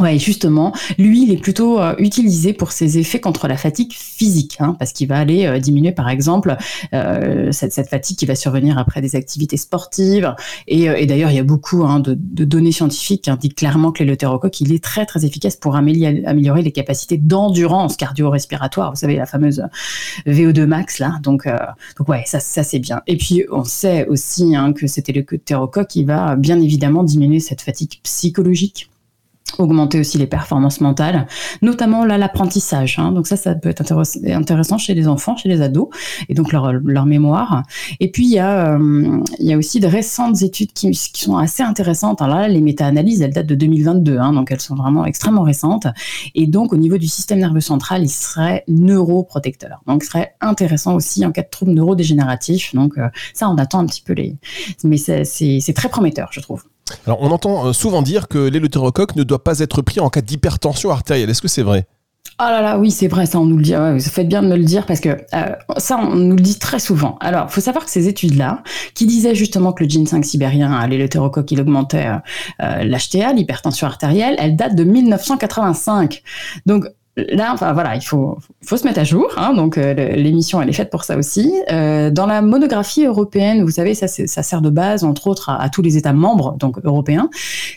Ouais, 0.00 0.18
justement, 0.18 0.72
lui, 0.96 1.24
il 1.24 1.32
est 1.32 1.36
plutôt 1.36 1.78
euh, 1.78 1.94
utilisé 1.98 2.54
pour 2.54 2.72
ses 2.72 2.96
effets 2.96 3.20
contre 3.20 3.46
la 3.46 3.58
fatigue 3.58 3.92
physique, 3.92 4.56
hein, 4.58 4.74
parce 4.78 4.92
qu'il 4.92 5.06
va 5.06 5.18
aller 5.18 5.44
euh, 5.44 5.58
diminuer, 5.58 5.92
par 5.92 6.08
exemple, 6.08 6.56
euh, 6.94 7.52
cette, 7.52 7.86
fatigue 7.90 8.16
qui 8.16 8.24
va 8.24 8.34
survenir 8.34 8.78
après 8.78 9.02
des 9.02 9.16
activités 9.16 9.58
sportives. 9.58 10.34
Et, 10.66 10.84
et 10.84 11.04
d'ailleurs, 11.04 11.30
il 11.30 11.36
y 11.36 11.38
a 11.38 11.44
beaucoup 11.44 11.84
hein, 11.84 12.00
de, 12.00 12.16
de, 12.18 12.46
données 12.46 12.72
scientifiques 12.72 13.24
qui 13.24 13.30
indiquent 13.30 13.56
clairement 13.56 13.92
que 13.92 14.02
l'éleutérocoque, 14.02 14.62
il 14.62 14.72
est 14.72 14.82
très 14.82 15.04
très 15.04 15.26
efficace 15.26 15.56
pour 15.56 15.76
améliorer, 15.76 16.62
les 16.62 16.72
capacités 16.72 17.18
d'endurance 17.18 17.96
cardio-respiratoire. 17.96 18.92
Vous 18.92 18.98
savez, 18.98 19.16
la 19.16 19.26
fameuse 19.26 19.62
VO2 20.26 20.64
max 20.64 21.00
là. 21.00 21.18
Donc, 21.22 21.46
donc 21.98 22.08
ouais, 22.08 22.22
ça, 22.24 22.40
ça 22.40 22.62
c'est 22.62 22.78
bien. 22.78 23.02
Et 23.06 23.18
puis, 23.18 23.44
on 23.52 23.64
sait 23.64 24.06
aussi 24.06 24.56
hein, 24.56 24.72
que 24.72 24.86
c'était 24.86 25.12
l'éleutérocoque 25.12 25.88
qui 25.88 26.04
va 26.04 26.34
bien 26.36 26.58
évidemment 26.62 27.02
diminuer 27.04 27.40
cette 27.40 27.60
fatigue 27.60 28.00
psychologique 28.02 28.88
augmenter 29.58 30.00
aussi 30.00 30.18
les 30.18 30.26
performances 30.26 30.80
mentales, 30.80 31.26
notamment 31.60 32.04
là 32.04 32.18
l'apprentissage. 32.18 32.98
Hein. 32.98 33.12
Donc 33.12 33.26
ça, 33.26 33.36
ça 33.36 33.54
peut 33.54 33.68
être 33.68 33.82
intéressant 34.26 34.78
chez 34.78 34.94
les 34.94 35.08
enfants, 35.08 35.36
chez 35.36 35.48
les 35.48 35.60
ados, 35.60 35.88
et 36.28 36.34
donc 36.34 36.52
leur, 36.52 36.72
leur 36.72 37.06
mémoire. 37.06 37.62
Et 38.00 38.10
puis 38.10 38.24
il 38.24 38.32
y 38.32 38.38
a 38.38 38.74
euh, 38.74 39.20
il 39.38 39.46
y 39.46 39.52
a 39.52 39.58
aussi 39.58 39.80
de 39.80 39.86
récentes 39.86 40.42
études 40.42 40.72
qui, 40.72 40.90
qui 40.90 41.24
sont 41.24 41.36
assez 41.36 41.62
intéressantes. 41.62 42.22
Alors 42.22 42.38
là, 42.38 42.48
les 42.48 42.60
méta-analyses, 42.60 43.22
elles 43.22 43.32
datent 43.32 43.46
de 43.46 43.54
2022, 43.54 44.18
hein, 44.18 44.32
donc 44.32 44.50
elles 44.50 44.60
sont 44.60 44.74
vraiment 44.74 45.04
extrêmement 45.04 45.42
récentes. 45.42 45.86
Et 46.34 46.46
donc 46.46 46.72
au 46.72 46.76
niveau 46.76 46.98
du 46.98 47.08
système 47.08 47.38
nerveux 47.38 47.60
central, 47.60 48.02
il 48.02 48.08
serait 48.08 48.64
neuroprotecteur. 48.68 49.82
Donc 49.86 50.02
ce 50.02 50.10
serait 50.10 50.34
intéressant 50.40 50.94
aussi 50.94 51.24
en 51.26 51.32
cas 51.32 51.42
de 51.42 51.48
troubles 51.50 51.72
neurodégénératifs. 51.72 52.74
Donc 52.74 52.98
euh, 52.98 53.08
ça, 53.34 53.48
on 53.48 53.56
attend 53.56 53.80
un 53.80 53.86
petit 53.86 54.02
peu 54.02 54.12
les, 54.12 54.36
mais 54.84 54.96
c'est 54.96 55.74
très 55.74 55.88
prometteur, 55.88 56.28
je 56.32 56.40
trouve. 56.40 56.64
Alors, 57.06 57.20
on 57.22 57.30
entend 57.30 57.66
euh, 57.66 57.72
souvent 57.72 58.02
dire 58.02 58.28
que 58.28 58.38
l'éleutérocoque 58.38 59.16
ne 59.16 59.22
doit 59.22 59.42
pas 59.42 59.60
être 59.60 59.82
pris 59.82 60.00
en 60.00 60.08
cas 60.08 60.20
d'hypertension 60.20 60.90
artérielle. 60.90 61.30
Est-ce 61.30 61.42
que 61.42 61.48
c'est 61.48 61.62
vrai? 61.62 61.86
Oh 62.40 62.44
là 62.44 62.62
là, 62.62 62.78
oui, 62.78 62.90
c'est 62.90 63.08
vrai, 63.08 63.26
ça 63.26 63.38
on 63.38 63.44
nous 63.44 63.56
le 63.56 63.62
dit. 63.62 63.74
Vous 63.74 64.00
faites 64.00 64.26
bien 64.26 64.42
de 64.42 64.48
me 64.48 64.56
le 64.56 64.64
dire 64.64 64.86
parce 64.86 65.00
que 65.00 65.10
euh, 65.10 65.54
ça 65.76 65.98
on 65.98 66.16
nous 66.16 66.34
le 66.34 66.42
dit 66.42 66.58
très 66.58 66.78
souvent. 66.78 67.16
Alors, 67.20 67.46
il 67.48 67.52
faut 67.52 67.60
savoir 67.60 67.84
que 67.84 67.90
ces 67.90 68.08
études-là, 68.08 68.62
qui 68.94 69.06
disaient 69.06 69.34
justement 69.34 69.72
que 69.72 69.84
le 69.84 69.90
ginseng 69.90 70.22
sibérien, 70.22 70.72
à 70.72 70.86
l'éleutérocoque, 70.86 71.50
il 71.52 71.60
augmentait 71.60 72.08
euh, 72.60 72.84
l'HTA, 72.84 73.32
l'hypertension 73.34 73.86
artérielle, 73.86 74.34
elles 74.38 74.56
datent 74.56 74.74
de 74.74 74.84
1985. 74.84 76.22
Donc, 76.66 76.86
là, 77.16 77.52
enfin 77.52 77.72
voilà, 77.72 77.96
il 77.96 78.00
faut, 78.00 78.38
faut 78.64 78.76
se 78.76 78.84
mettre 78.84 79.00
à 79.00 79.04
jour. 79.04 79.32
Hein, 79.36 79.54
donc 79.54 79.78
euh, 79.78 79.94
l'émission, 79.94 80.62
elle 80.62 80.68
est 80.68 80.74
faite 80.74 80.90
pour 80.90 81.04
ça 81.04 81.16
aussi. 81.16 81.52
Euh, 81.70 82.10
dans 82.10 82.26
la 82.26 82.42
monographie 82.42 83.04
européenne, 83.04 83.62
vous 83.62 83.70
savez, 83.70 83.94
ça, 83.94 84.08
ça 84.08 84.42
sert 84.42 84.62
de 84.62 84.70
base, 84.70 85.04
entre 85.04 85.26
autres, 85.26 85.50
à, 85.50 85.68
tous 85.68 85.82
les 85.82 85.96
États 85.96 86.12
membres, 86.12 86.56
donc 86.58 86.78
européens. 86.84 87.28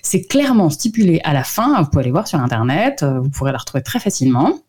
C'est 0.02 0.22
clairement 0.24 0.70
stipulé 0.70 1.22
à 1.24 1.34
la 1.34 1.44
fin. 1.44 1.82
Vous 1.82 1.90
pouvez 1.90 2.04
aller 2.04 2.12
voir 2.12 2.28
sur 2.28 2.40
Internet. 2.40 3.04
Euh, 3.04 3.20
vous 3.20 3.30
pourrez 3.30 3.52
la 3.52 3.58
retrouver 3.58 3.84
très 3.84 4.00
facilement 4.00 4.60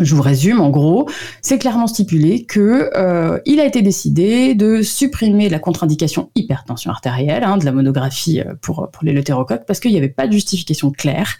je 0.00 0.14
vous 0.14 0.22
résume, 0.22 0.60
en 0.60 0.70
gros, 0.70 1.08
c'est 1.42 1.58
clairement 1.58 1.86
stipulé 1.86 2.44
que 2.44 2.90
euh, 2.94 3.38
il 3.46 3.58
a 3.60 3.66
été 3.66 3.82
décidé 3.82 4.54
de 4.54 4.82
supprimer 4.82 5.48
la 5.48 5.58
contre-indication 5.58 6.30
hypertension 6.34 6.90
artérielle 6.90 7.42
hein, 7.42 7.56
de 7.56 7.64
la 7.64 7.72
monographie 7.72 8.40
euh, 8.40 8.54
pour 8.60 8.88
pour 8.92 9.04
les 9.04 9.18
parce 9.66 9.80
qu'il 9.80 9.90
n'y 9.90 9.98
avait 9.98 10.08
pas 10.08 10.26
de 10.28 10.32
justification 10.32 10.90
claire 10.90 11.36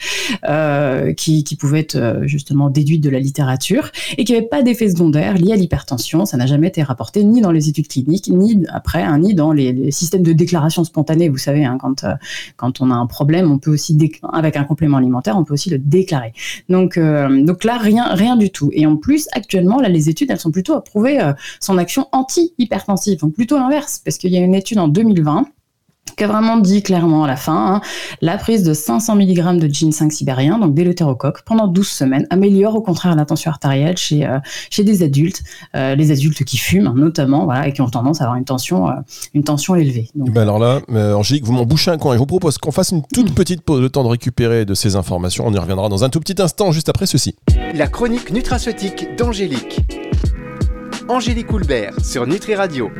euh, 0.48 1.12
qui, 1.14 1.44
pouvait 1.58 1.80
être 1.80 2.22
justement 2.24 2.70
déduite 2.70 3.02
de 3.02 3.08
la 3.08 3.20
littérature 3.20 3.90
et 4.16 4.24
qu'il 4.24 4.34
n'y 4.34 4.40
avait 4.40 4.48
pas 4.48 4.62
d'effet 4.62 4.88
secondaire 4.88 5.34
lié 5.34 5.52
à 5.52 5.56
l'hypertension. 5.56 6.26
Ça 6.26 6.36
n'a 6.36 6.46
jamais 6.46 6.68
été 6.68 6.82
rapporté 6.82 7.24
ni 7.24 7.40
dans 7.40 7.52
les 7.52 7.68
études 7.68 7.88
cliniques 7.88 8.28
ni 8.28 8.66
après 8.68 9.02
hein, 9.02 9.18
ni 9.18 9.34
dans 9.34 9.52
les, 9.52 9.90
systèmes 9.92 10.22
de 10.22 10.32
déclaration 10.32 10.84
spontanée. 10.84 11.28
Vous 11.28 11.38
savez, 11.38 11.64
hein, 11.64 11.78
quand 11.80 12.04
quand 12.56 12.80
on 12.80 12.90
a 12.90 12.94
un 12.94 13.06
problème, 13.06 13.50
on 13.50 13.58
peut 13.58 13.70
aussi 13.70 13.96
avec 14.32 14.56
un 14.56 14.64
complément 14.64 14.96
alimentaire, 14.96 15.38
on 15.38 15.44
peut 15.44 15.54
aussi 15.54 15.70
le 15.70 15.78
déclarer. 15.78 16.32
Donc 16.68 16.98
donc 16.98 17.64
là 17.64 17.78
rien 17.78 18.14
rien 18.14 18.36
du 18.38 18.50
tout. 18.50 18.70
Et 18.72 18.86
en 18.86 18.96
plus, 18.96 19.28
actuellement, 19.32 19.80
là, 19.80 19.88
les 19.88 20.08
études, 20.08 20.30
elles 20.30 20.40
sont 20.40 20.50
plutôt 20.50 20.74
à 20.74 20.82
prouver 20.82 21.20
euh, 21.20 21.32
son 21.60 21.78
action 21.78 22.06
anti-hypertensive, 22.12 23.18
donc 23.18 23.34
plutôt 23.34 23.58
l'inverse, 23.58 24.00
parce 24.04 24.18
qu'il 24.18 24.32
y 24.32 24.38
a 24.38 24.40
une 24.40 24.54
étude 24.54 24.78
en 24.78 24.88
2020 24.88 25.46
qui 26.12 26.24
a 26.24 26.26
vraiment 26.26 26.56
dit 26.56 26.82
clairement 26.82 27.24
à 27.24 27.26
la 27.26 27.36
fin, 27.36 27.74
hein, 27.74 27.80
la 28.20 28.36
prise 28.38 28.62
de 28.62 28.72
500 28.72 29.16
mg 29.16 29.58
de 29.58 29.68
ginseng 29.68 30.10
sibérien, 30.10 30.58
donc 30.58 30.74
d'éleutérocoque, 30.74 31.42
pendant 31.42 31.66
12 31.66 31.86
semaines, 31.86 32.26
améliore 32.30 32.74
au 32.74 32.82
contraire 32.82 33.14
la 33.14 33.24
tension 33.24 33.50
artérielle 33.50 33.96
chez, 33.96 34.26
euh, 34.26 34.38
chez 34.70 34.84
des 34.84 35.02
adultes, 35.02 35.42
euh, 35.76 35.94
les 35.94 36.10
adultes 36.10 36.44
qui 36.44 36.56
fument 36.56 36.92
notamment, 36.94 37.44
voilà, 37.44 37.68
et 37.68 37.72
qui 37.72 37.80
ont 37.80 37.88
tendance 37.88 38.20
à 38.20 38.24
avoir 38.24 38.36
une 38.36 38.44
tension, 38.44 38.88
euh, 38.88 38.94
une 39.34 39.44
tension 39.44 39.74
élevée. 39.74 40.08
Donc, 40.14 40.30
ben 40.32 40.42
alors 40.42 40.58
là, 40.58 40.80
Angélique, 41.16 41.44
vous 41.44 41.52
m'en 41.52 41.64
bouchez 41.64 41.90
un 41.90 41.98
coin. 41.98 42.14
Je 42.14 42.18
vous 42.18 42.26
propose 42.26 42.58
qu'on 42.58 42.72
fasse 42.72 42.90
une 42.90 43.02
toute 43.02 43.34
petite 43.34 43.62
pause, 43.62 43.80
le 43.80 43.90
temps 43.90 44.04
de 44.04 44.08
récupérer 44.08 44.64
de 44.64 44.74
ces 44.74 44.96
informations. 44.96 45.44
On 45.46 45.52
y 45.52 45.58
reviendra 45.58 45.88
dans 45.88 46.04
un 46.04 46.08
tout 46.08 46.20
petit 46.20 46.40
instant, 46.40 46.72
juste 46.72 46.88
après 46.88 47.06
ceci. 47.06 47.34
La 47.74 47.86
chronique 47.86 48.32
nutraceutique 48.32 49.16
d'Angélique. 49.16 49.80
Angélique 51.08 51.46
Coulbert 51.46 51.94
sur 52.04 52.26
Nutri 52.26 52.54
Radio 52.54 52.90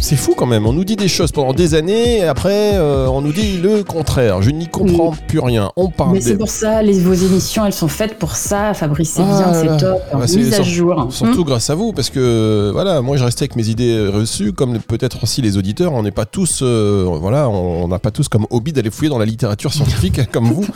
c'est 0.00 0.16
fou 0.16 0.34
quand 0.36 0.46
même. 0.46 0.66
On 0.66 0.72
nous 0.72 0.84
dit 0.84 0.96
des 0.96 1.08
choses 1.08 1.32
pendant 1.32 1.52
des 1.52 1.74
années 1.74 2.18
et 2.18 2.24
après 2.24 2.74
euh, 2.74 3.06
on 3.08 3.20
nous 3.20 3.32
dit 3.32 3.58
le 3.58 3.84
contraire. 3.84 4.42
Je 4.42 4.50
n'y 4.50 4.68
comprends 4.68 5.14
plus 5.28 5.38
rien. 5.38 5.70
On 5.76 5.90
parle. 5.90 6.14
Mais 6.14 6.20
c'est 6.20 6.36
pour 6.36 6.48
ça, 6.48 6.82
les, 6.82 6.98
vos 7.00 7.12
émissions, 7.12 7.66
elles 7.66 7.72
sont 7.72 7.88
faites 7.88 8.18
pour 8.18 8.36
ça, 8.36 8.74
Fabrice. 8.74 9.10
C'est 9.10 9.22
bien, 9.22 9.52
c'est 9.52 9.76
top. 9.78 10.00
mise 10.36 10.54
à 10.54 10.62
jour. 10.62 11.06
Surtout 11.10 11.40
hum. 11.40 11.44
grâce 11.44 11.70
à 11.70 11.74
vous, 11.74 11.92
parce 11.92 12.10
que 12.10 12.70
voilà, 12.72 13.02
moi 13.02 13.16
je 13.16 13.24
restais 13.24 13.44
avec 13.44 13.56
mes 13.56 13.68
idées 13.68 14.08
reçues, 14.08 14.52
comme 14.52 14.78
peut-être 14.78 15.22
aussi 15.22 15.42
les 15.42 15.56
auditeurs. 15.56 15.92
On 15.92 16.02
n'est 16.02 16.10
pas 16.10 16.26
tous, 16.26 16.60
euh, 16.62 17.04
voilà, 17.20 17.48
on 17.48 17.88
n'a 17.88 17.98
pas 17.98 18.10
tous 18.10 18.28
comme 18.28 18.46
hobby 18.50 18.72
d'aller 18.72 18.90
fouiller 18.90 19.10
dans 19.10 19.18
la 19.18 19.26
littérature 19.26 19.72
scientifique 19.72 20.20
comme 20.32 20.46
vous, 20.46 20.66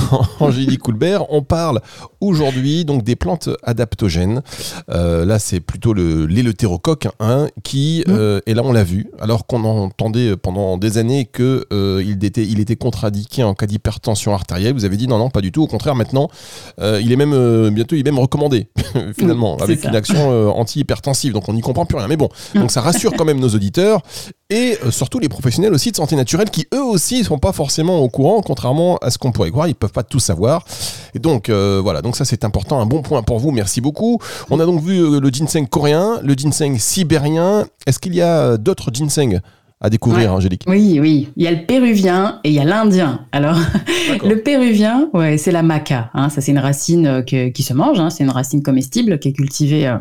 Angélique 0.40 0.80
Coulbert. 0.80 1.32
On 1.32 1.42
parle 1.42 1.80
aujourd'hui 2.20 2.84
donc 2.84 3.02
des 3.02 3.16
plantes 3.16 3.48
adaptogènes. 3.62 4.42
Euh, 4.90 5.24
là, 5.24 5.38
c'est 5.38 5.60
plutôt 5.60 5.94
le 5.94 6.26
l'éleutérocoque 6.26 7.08
hein, 7.20 7.46
qui 7.62 8.04
hum 8.08 8.40
et 8.46 8.54
là 8.54 8.62
on 8.64 8.73
l'a 8.74 8.84
vu, 8.84 9.10
alors 9.18 9.46
qu'on 9.46 9.64
entendait 9.64 10.36
pendant 10.36 10.76
des 10.76 10.98
années 10.98 11.24
qu'il 11.24 11.64
euh, 11.72 12.14
était, 12.22 12.42
il 12.42 12.60
était 12.60 12.76
contre-indiqué 12.76 13.42
en 13.42 13.54
cas 13.54 13.66
d'hypertension 13.66 14.34
artérielle, 14.34 14.74
vous 14.74 14.84
avez 14.84 14.96
dit 14.96 15.08
non, 15.08 15.18
non, 15.18 15.30
pas 15.30 15.40
du 15.40 15.50
tout, 15.50 15.62
au 15.62 15.66
contraire, 15.66 15.94
maintenant, 15.94 16.28
euh, 16.80 17.00
il 17.02 17.10
est 17.10 17.16
même, 17.16 17.32
euh, 17.32 17.70
bientôt, 17.70 17.96
il 17.96 18.00
est 18.00 18.10
même 18.10 18.18
recommandé, 18.18 18.68
finalement, 19.16 19.56
avec 19.56 19.84
une 19.84 19.96
action 19.96 20.50
anti-hypertensive, 20.56 21.32
donc 21.32 21.48
on 21.48 21.54
n'y 21.54 21.62
comprend 21.62 21.86
plus 21.86 21.96
rien. 21.96 22.08
Mais 22.08 22.16
bon, 22.16 22.28
donc 22.54 22.70
ça 22.70 22.82
rassure 22.82 23.12
quand 23.16 23.24
même 23.24 23.40
nos 23.40 23.48
auditeurs, 23.48 24.02
et 24.50 24.78
surtout 24.90 25.18
les 25.18 25.28
professionnels 25.28 25.72
aussi 25.72 25.90
de 25.90 25.96
santé 25.96 26.16
naturelle, 26.16 26.50
qui 26.50 26.66
eux 26.74 26.84
aussi 26.84 27.20
ne 27.20 27.24
sont 27.24 27.38
pas 27.38 27.52
forcément 27.52 28.00
au 28.00 28.08
courant, 28.08 28.42
contrairement 28.42 28.98
à 28.98 29.10
ce 29.10 29.18
qu'on 29.18 29.32
pourrait 29.32 29.50
croire, 29.50 29.68
ils 29.68 29.74
peuvent 29.74 29.92
pas 29.92 30.02
tout 30.02 30.20
savoir. 30.20 30.64
Et 31.14 31.18
donc, 31.18 31.48
voilà, 31.48 32.02
donc 32.02 32.16
ça 32.16 32.24
c'est 32.24 32.44
important, 32.44 32.80
un 32.80 32.86
bon 32.86 33.02
point 33.02 33.22
pour 33.22 33.38
vous, 33.38 33.52
merci 33.52 33.80
beaucoup. 33.80 34.18
On 34.50 34.60
a 34.60 34.66
donc 34.66 34.82
vu 34.82 35.20
le 35.20 35.28
ginseng 35.30 35.66
coréen, 35.66 36.18
le 36.22 36.34
ginseng 36.34 36.76
sibérien, 36.78 37.66
est-ce 37.86 37.98
qu'il 37.98 38.14
y 38.14 38.22
a 38.22 38.56
d'autres 38.64 38.90
ginseng 38.92 39.40
à 39.80 39.90
découvrir, 39.90 40.32
Angélique. 40.32 40.64
Oui, 40.66 40.98
oui. 40.98 41.28
Il 41.36 41.44
y 41.44 41.46
a 41.46 41.50
le 41.50 41.66
péruvien 41.66 42.40
et 42.42 42.48
il 42.48 42.54
y 42.54 42.58
a 42.58 42.64
l'indien. 42.64 43.26
Alors, 43.32 43.58
le 44.24 44.36
péruvien, 44.36 45.10
ouais, 45.12 45.36
c'est 45.36 45.52
la 45.52 45.62
maca. 45.62 46.10
Hein. 46.14 46.30
Ça, 46.30 46.40
c'est 46.40 46.52
une 46.52 46.58
racine 46.58 47.06
euh, 47.06 47.22
qui 47.22 47.62
se 47.62 47.74
mange. 47.74 48.00
Hein. 48.00 48.08
C'est 48.08 48.24
une 48.24 48.30
racine 48.30 48.62
comestible 48.62 49.18
qui 49.18 49.28
est 49.28 49.32
cultivée 49.32 49.86
euh, 49.86 49.98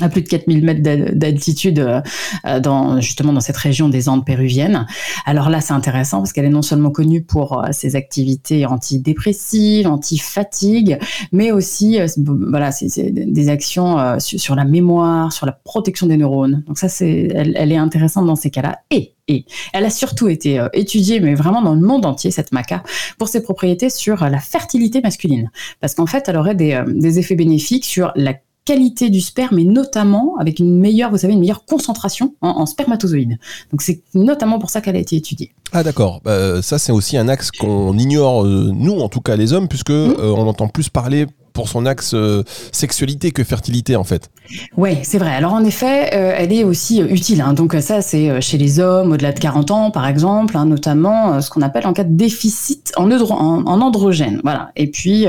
à 0.00 0.08
plus 0.08 0.22
de 0.22 0.28
4000 0.28 0.64
mètres 0.64 0.82
d'altitude 1.14 1.78
euh, 1.78 2.60
dans 2.60 3.00
justement 3.00 3.32
dans 3.32 3.40
cette 3.40 3.56
région 3.56 3.88
des 3.88 4.08
Andes 4.08 4.24
péruviennes. 4.24 4.86
Alors 5.26 5.50
là, 5.50 5.60
c'est 5.60 5.72
intéressant 5.72 6.18
parce 6.18 6.32
qu'elle 6.32 6.44
est 6.44 6.50
non 6.50 6.62
seulement 6.62 6.90
connue 6.90 7.22
pour 7.22 7.58
euh, 7.58 7.68
ses 7.72 7.96
activités 7.96 8.66
antidépressives, 8.66 9.86
anti-fatigue, 9.86 10.98
mais 11.32 11.52
aussi 11.52 12.00
euh, 12.00 12.06
voilà, 12.16 12.72
c'est 12.72 13.10
des 13.10 13.48
actions 13.48 14.18
sur, 14.18 14.54
la 14.54 14.64
mémoire, 14.64 15.32
sur 15.32 15.46
la 15.46 15.52
protection 15.52 16.06
des 16.06 16.16
neurones. 16.16 16.62
Donc 16.66 16.78
ça, 16.78 16.88
c'est 16.88 17.28
elle, 17.34 17.72
est 17.72 17.76
intéressante 17.76 18.26
dans 18.26 18.36
ces 18.36 18.50
cas-là. 18.50 18.80
Et 18.90 19.14
et 19.28 19.44
elle 19.72 19.84
a 19.84 19.90
surtout 19.90 20.26
été 20.26 20.60
étudiée, 20.72 21.20
mais 21.20 21.34
vraiment 21.36 21.62
dans 21.62 21.76
le 21.76 21.80
monde 21.80 22.04
entier, 22.04 22.32
cette 22.32 22.50
maca, 22.50 22.82
pour 23.16 23.28
ses 23.28 23.40
propriétés 23.44 23.88
sur 23.88 24.28
la 24.28 24.40
fertilité 24.40 25.00
masculine. 25.02 25.52
Parce 25.80 25.94
qu'en 25.94 26.06
fait, 26.06 26.28
elle 26.28 26.36
aurait 26.36 26.56
des 26.56 27.18
effets 27.20 27.36
bénéfiques 27.36 27.84
sur 27.84 28.10
la 28.16 28.34
qualité 28.70 29.10
du 29.10 29.20
sperme 29.20 29.58
et 29.58 29.64
notamment 29.64 30.36
avec 30.38 30.60
une 30.60 30.78
meilleure, 30.78 31.10
vous 31.10 31.18
savez, 31.18 31.32
une 31.32 31.40
meilleure 31.40 31.64
concentration 31.64 32.34
en, 32.40 32.66
spermatozoïdes. 32.66 33.36
Donc 33.72 33.82
c'est 33.82 34.00
notamment 34.14 34.60
pour 34.60 34.70
ça 34.70 34.80
qu'elle 34.80 34.94
a 34.94 35.00
été 35.00 35.16
étudiée. 35.16 35.50
Ah 35.72 35.82
d'accord, 35.82 36.20
bah, 36.24 36.62
ça 36.62 36.78
c'est 36.78 36.92
aussi 36.92 37.16
un 37.16 37.26
axe 37.26 37.50
qu'on 37.50 37.98
ignore, 37.98 38.44
euh, 38.44 38.70
nous 38.72 39.00
en 39.00 39.08
tout 39.08 39.20
cas 39.20 39.34
les 39.34 39.52
hommes, 39.52 39.66
puisque 39.66 39.90
mmh. 39.90 40.14
euh, 40.20 40.32
on 40.36 40.46
entend 40.46 40.68
plus 40.68 40.88
parler 40.88 41.26
pour 41.52 41.68
son 41.68 41.86
axe 41.86 42.12
euh, 42.14 42.42
sexualité 42.72 43.30
que 43.30 43.44
fertilité 43.44 43.96
en 43.96 44.04
fait. 44.04 44.30
Oui, 44.76 44.98
c'est 45.02 45.18
vrai. 45.18 45.30
Alors 45.30 45.52
en 45.52 45.64
effet, 45.64 46.14
euh, 46.14 46.34
elle 46.36 46.52
est 46.52 46.64
aussi 46.64 47.00
euh, 47.02 47.08
utile. 47.08 47.40
Hein. 47.40 47.52
Donc 47.52 47.74
ça, 47.80 48.02
c'est 48.02 48.40
chez 48.40 48.58
les 48.58 48.80
hommes 48.80 49.12
au-delà 49.12 49.32
de 49.32 49.38
40 49.38 49.70
ans, 49.70 49.90
par 49.90 50.06
exemple, 50.06 50.56
hein, 50.56 50.66
notamment 50.66 51.40
ce 51.40 51.50
qu'on 51.50 51.62
appelle 51.62 51.86
en 51.86 51.92
cas 51.92 52.04
de 52.04 52.14
déficit 52.14 52.92
en, 52.96 53.10
en, 53.10 53.80
androgène. 53.80 54.40
Voilà. 54.42 54.70
Et 54.76 54.90
puis, 54.90 55.26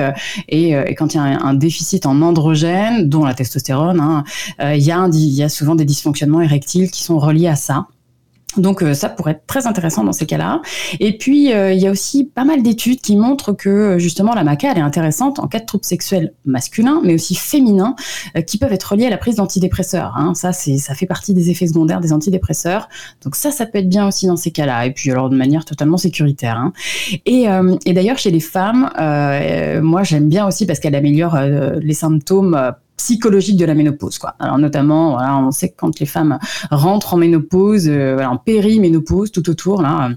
et, 0.49 0.95
quand 0.95 1.13
il 1.13 1.17
y 1.17 1.19
a 1.19 1.23
un, 1.23 1.53
déficit 1.53 2.05
en 2.05 2.21
androgène, 2.21 3.09
dont 3.09 3.25
la 3.25 3.33
testostérone, 3.33 3.99
hein, 3.99 4.23
il 4.59 4.81
y, 4.81 5.37
y 5.37 5.43
a 5.43 5.49
souvent 5.49 5.75
des 5.75 5.85
dysfonctionnements 5.85 6.41
érectiles 6.41 6.89
qui 6.91 7.03
sont 7.03 7.19
reliés 7.19 7.47
à 7.47 7.55
ça. 7.55 7.87
Donc 8.57 8.83
euh, 8.83 8.93
ça 8.93 9.09
pourrait 9.09 9.31
être 9.31 9.45
très 9.47 9.67
intéressant 9.67 10.03
dans 10.03 10.11
ces 10.11 10.25
cas-là. 10.25 10.61
Et 10.99 11.17
puis 11.17 11.53
euh, 11.53 11.71
il 11.71 11.79
y 11.79 11.87
a 11.87 11.91
aussi 11.91 12.25
pas 12.25 12.43
mal 12.43 12.61
d'études 12.63 12.99
qui 12.99 13.15
montrent 13.15 13.53
que 13.53 13.69
euh, 13.69 13.99
justement 13.99 14.33
la 14.33 14.43
maca 14.43 14.71
elle 14.71 14.77
est 14.77 14.81
intéressante 14.81 15.39
en 15.39 15.47
cas 15.47 15.59
de 15.59 15.65
troubles 15.65 15.85
sexuels 15.85 16.33
masculins, 16.45 17.01
mais 17.03 17.13
aussi 17.13 17.35
féminins, 17.35 17.95
qui 18.45 18.57
peuvent 18.57 18.73
être 18.73 18.91
reliés 18.91 19.05
à 19.05 19.09
la 19.09 19.17
prise 19.17 19.35
d'antidépresseurs. 19.35 20.13
Hein. 20.17 20.33
Ça 20.33 20.51
c'est 20.51 20.77
ça 20.77 20.95
fait 20.95 21.05
partie 21.05 21.33
des 21.33 21.49
effets 21.49 21.67
secondaires 21.67 22.01
des 22.01 22.13
antidépresseurs. 22.13 22.89
Donc 23.23 23.35
ça 23.35 23.51
ça 23.51 23.65
peut 23.65 23.79
être 23.79 23.89
bien 23.89 24.07
aussi 24.07 24.27
dans 24.27 24.37
ces 24.37 24.51
cas-là. 24.51 24.85
Et 24.85 24.91
puis 24.91 25.11
alors 25.11 25.29
de 25.29 25.37
manière 25.37 25.63
totalement 25.65 25.97
sécuritaire. 25.97 26.57
Hein. 26.57 26.73
Et, 27.25 27.45
et 27.85 27.93
d'ailleurs 27.93 28.17
chez 28.17 28.31
les 28.31 28.39
femmes, 28.39 28.89
moi 29.81 30.03
j'aime 30.03 30.27
bien 30.27 30.47
aussi 30.47 30.65
parce 30.65 30.79
qu'elle 30.79 30.95
améliore 30.95 31.37
les 31.81 31.93
symptômes 31.93 32.73
psychologique 33.01 33.57
de 33.57 33.65
la 33.65 33.73
ménopause. 33.73 34.19
Quoi. 34.19 34.35
Alors 34.39 34.59
notamment, 34.59 35.17
on 35.17 35.49
sait 35.49 35.69
que 35.69 35.75
quand 35.75 35.99
les 35.99 36.05
femmes 36.05 36.37
rentrent 36.69 37.15
en 37.15 37.17
ménopause, 37.17 37.87
euh, 37.87 38.13
voilà, 38.13 38.29
en 38.29 38.37
périménopause, 38.37 39.31
tout 39.31 39.49
autour, 39.49 39.81
là, 39.81 40.11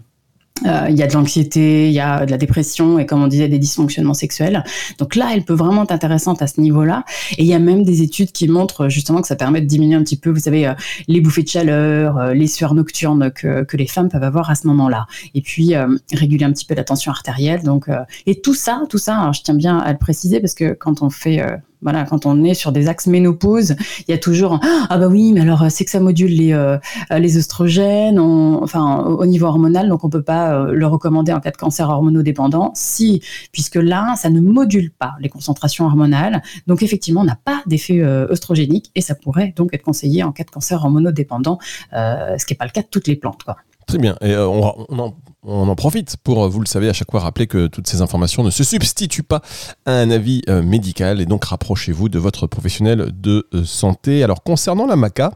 euh, 0.66 0.86
il 0.88 0.96
y 0.96 1.02
a 1.02 1.08
de 1.08 1.12
l'anxiété, 1.12 1.88
il 1.88 1.92
y 1.92 2.00
a 2.00 2.24
de 2.24 2.30
la 2.30 2.38
dépression 2.38 3.00
et 3.00 3.06
comme 3.06 3.22
on 3.22 3.26
disait 3.26 3.48
des 3.48 3.58
dysfonctionnements 3.58 4.14
sexuels. 4.14 4.62
Donc 4.98 5.16
là, 5.16 5.30
elle 5.34 5.44
peut 5.44 5.54
vraiment 5.54 5.82
être 5.82 5.90
intéressante 5.90 6.42
à 6.42 6.46
ce 6.46 6.60
niveau-là. 6.60 7.04
Et 7.38 7.42
il 7.42 7.48
y 7.48 7.54
a 7.54 7.58
même 7.58 7.82
des 7.82 8.02
études 8.02 8.30
qui 8.30 8.46
montrent 8.46 8.88
justement 8.88 9.20
que 9.20 9.26
ça 9.26 9.34
permet 9.34 9.60
de 9.60 9.66
diminuer 9.66 9.96
un 9.96 10.04
petit 10.04 10.16
peu, 10.16 10.30
vous 10.30 10.38
savez, 10.38 10.68
euh, 10.68 10.74
les 11.08 11.20
bouffées 11.20 11.42
de 11.42 11.48
chaleur, 11.48 12.18
euh, 12.18 12.34
les 12.34 12.46
sueurs 12.46 12.74
nocturnes 12.74 13.32
que, 13.32 13.64
que, 13.64 13.76
les 13.76 13.88
femmes 13.88 14.08
peuvent 14.08 14.22
avoir 14.22 14.48
à 14.48 14.54
ce 14.54 14.68
moment-là. 14.68 15.06
Et 15.34 15.42
puis 15.42 15.74
réguler 16.12 16.44
un 16.44 16.52
petit 16.52 16.64
peu 16.64 16.74
la 16.74 16.84
tension 16.84 17.10
artérielle. 17.10 17.64
Donc 17.64 17.88
et 18.26 18.40
tout 18.40 18.54
ça, 18.54 18.82
tout 18.88 18.98
ça, 18.98 19.32
je 19.34 19.42
tiens 19.42 19.54
bien 19.54 19.78
à 19.78 19.92
le 19.92 19.98
préciser 19.98 20.38
parce 20.40 20.54
que 20.54 20.72
quand 20.72 21.02
on 21.02 21.10
fait 21.10 21.42
voilà, 21.84 22.04
quand 22.04 22.26
on 22.26 22.42
est 22.42 22.54
sur 22.54 22.72
des 22.72 22.88
axes 22.88 23.06
ménopause, 23.06 23.76
il 24.08 24.10
y 24.10 24.14
a 24.14 24.18
toujours 24.18 24.58
ah 24.90 24.98
bah 24.98 25.06
oui, 25.06 25.32
mais 25.32 25.42
alors 25.42 25.66
c'est 25.70 25.84
que 25.84 25.90
ça 25.90 26.00
module 26.00 26.30
les 26.30 26.52
euh, 26.52 26.78
les 27.10 27.36
oestrogènes, 27.36 28.18
enfin 28.18 29.04
au 29.04 29.26
niveau 29.26 29.46
hormonal, 29.46 29.88
donc 29.88 30.02
on 30.02 30.08
peut 30.08 30.22
pas 30.22 30.54
euh, 30.54 30.72
le 30.72 30.86
recommander 30.86 31.32
en 31.32 31.40
cas 31.40 31.50
de 31.50 31.56
cancer 31.56 31.88
hormonodépendant. 31.88 32.72
Si, 32.74 33.22
puisque 33.52 33.76
là, 33.76 34.14
ça 34.16 34.30
ne 34.30 34.40
module 34.40 34.90
pas 34.90 35.14
les 35.20 35.28
concentrations 35.28 35.84
hormonales, 35.84 36.42
donc 36.66 36.82
effectivement, 36.82 37.20
on 37.20 37.24
n'a 37.24 37.38
pas 37.42 37.62
d'effet 37.66 38.00
euh, 38.00 38.26
œstrogénique 38.30 38.90
et 38.94 39.00
ça 39.00 39.14
pourrait 39.14 39.52
donc 39.56 39.74
être 39.74 39.82
conseillé 39.82 40.22
en 40.22 40.32
cas 40.32 40.44
de 40.44 40.50
cancer 40.50 40.82
hormonodépendant, 40.82 41.58
ce 41.92 42.44
qui 42.44 42.52
n'est 42.52 42.58
pas 42.58 42.64
le 42.64 42.70
cas 42.70 42.82
de 42.82 42.88
toutes 42.90 43.06
les 43.06 43.16
plantes. 43.16 43.44
Très 43.86 43.98
bien. 43.98 44.16
Et 44.20 44.36
on, 44.36 44.84
on, 44.90 45.14
on 45.46 45.68
en 45.68 45.74
profite 45.74 46.16
pour, 46.24 46.48
vous 46.48 46.60
le 46.60 46.66
savez, 46.66 46.88
à 46.88 46.92
chaque 46.92 47.10
fois 47.10 47.20
rappeler 47.20 47.46
que 47.46 47.66
toutes 47.66 47.86
ces 47.86 48.00
informations 48.00 48.42
ne 48.42 48.50
se 48.50 48.64
substituent 48.64 49.22
pas 49.22 49.42
à 49.84 49.92
un 49.92 50.10
avis 50.10 50.42
euh, 50.48 50.62
médical 50.62 51.20
et 51.20 51.26
donc 51.26 51.44
rapprochez-vous 51.44 52.08
de 52.08 52.18
votre 52.18 52.46
professionnel 52.46 53.12
de 53.14 53.46
euh, 53.52 53.64
santé. 53.64 54.24
Alors 54.24 54.42
concernant 54.42 54.86
la 54.86 54.96
maca, 54.96 55.32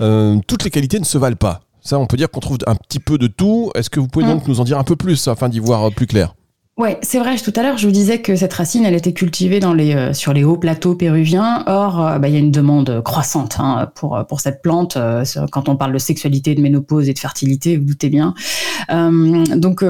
euh, 0.00 0.38
toutes 0.46 0.64
les 0.64 0.70
qualités 0.70 0.98
ne 0.98 1.04
se 1.04 1.16
valent 1.16 1.36
pas. 1.36 1.62
Ça, 1.80 1.98
on 1.98 2.06
peut 2.06 2.16
dire 2.16 2.30
qu'on 2.30 2.40
trouve 2.40 2.58
un 2.66 2.74
petit 2.74 3.00
peu 3.00 3.16
de 3.16 3.28
tout. 3.28 3.70
Est-ce 3.74 3.88
que 3.88 4.00
vous 4.00 4.08
pouvez 4.08 4.26
mm. 4.26 4.30
donc 4.30 4.48
nous 4.48 4.60
en 4.60 4.64
dire 4.64 4.78
un 4.78 4.84
peu 4.84 4.96
plus 4.96 5.28
afin 5.28 5.48
d'y 5.48 5.60
voir 5.60 5.90
plus 5.90 6.06
clair? 6.06 6.34
Ouais, 6.76 6.98
c'est 7.00 7.18
vrai. 7.18 7.38
Tout 7.38 7.54
à 7.56 7.62
l'heure, 7.62 7.78
je 7.78 7.86
vous 7.86 7.92
disais 7.92 8.20
que 8.20 8.36
cette 8.36 8.52
racine, 8.52 8.84
elle 8.84 8.94
était 8.94 9.14
cultivée 9.14 9.60
dans 9.60 9.72
les, 9.72 9.94
euh, 9.94 10.12
sur 10.12 10.34
les 10.34 10.44
hauts 10.44 10.58
plateaux 10.58 10.94
péruviens. 10.94 11.64
Or, 11.66 12.06
euh, 12.06 12.18
bah, 12.18 12.28
il 12.28 12.34
y 12.34 12.36
a 12.36 12.38
une 12.38 12.50
demande 12.50 13.00
croissante 13.02 13.56
hein, 13.58 13.90
pour, 13.94 14.22
pour 14.28 14.40
cette 14.40 14.60
plante. 14.60 14.98
Euh, 14.98 15.24
quand 15.50 15.70
on 15.70 15.76
parle 15.76 15.94
de 15.94 15.98
sexualité, 15.98 16.54
de 16.54 16.60
ménopause 16.60 17.08
et 17.08 17.14
de 17.14 17.18
fertilité, 17.18 17.78
vous 17.78 17.84
doutez 17.84 18.10
bien. 18.10 18.34
donc, 18.90 19.84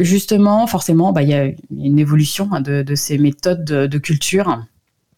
justement, 0.00 0.66
forcément, 0.66 1.12
bah, 1.12 1.22
il 1.22 1.28
y 1.28 1.34
a 1.34 1.52
une 1.70 2.00
évolution 2.00 2.48
hein, 2.50 2.60
de, 2.62 2.82
de, 2.82 2.94
ces 2.96 3.16
méthodes 3.16 3.64
de, 3.64 3.86
de 3.86 3.98
culture. 3.98 4.58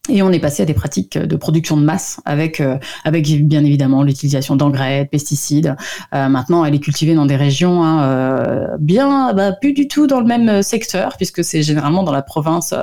Et 0.09 0.23
on 0.23 0.31
est 0.31 0.39
passé 0.39 0.63
à 0.63 0.65
des 0.65 0.73
pratiques 0.73 1.15
de 1.15 1.35
production 1.35 1.77
de 1.77 1.83
masse 1.83 2.19
avec, 2.25 2.59
euh, 2.59 2.79
avec 3.05 3.27
bien 3.45 3.63
évidemment 3.63 4.01
l'utilisation 4.01 4.55
d'engrais, 4.55 5.03
de 5.03 5.09
pesticides. 5.09 5.75
Euh, 6.15 6.27
maintenant, 6.27 6.65
elle 6.65 6.73
est 6.73 6.79
cultivée 6.79 7.13
dans 7.13 7.27
des 7.27 7.35
régions 7.35 7.83
hein, 7.83 8.03
euh, 8.03 8.67
bien, 8.79 9.31
bah, 9.33 9.51
plus 9.51 9.73
du 9.73 9.87
tout 9.87 10.07
dans 10.07 10.19
le 10.19 10.25
même 10.25 10.63
secteur, 10.63 11.17
puisque 11.17 11.43
c'est 11.43 11.61
généralement 11.61 12.01
dans 12.01 12.11
la 12.11 12.23
province, 12.23 12.73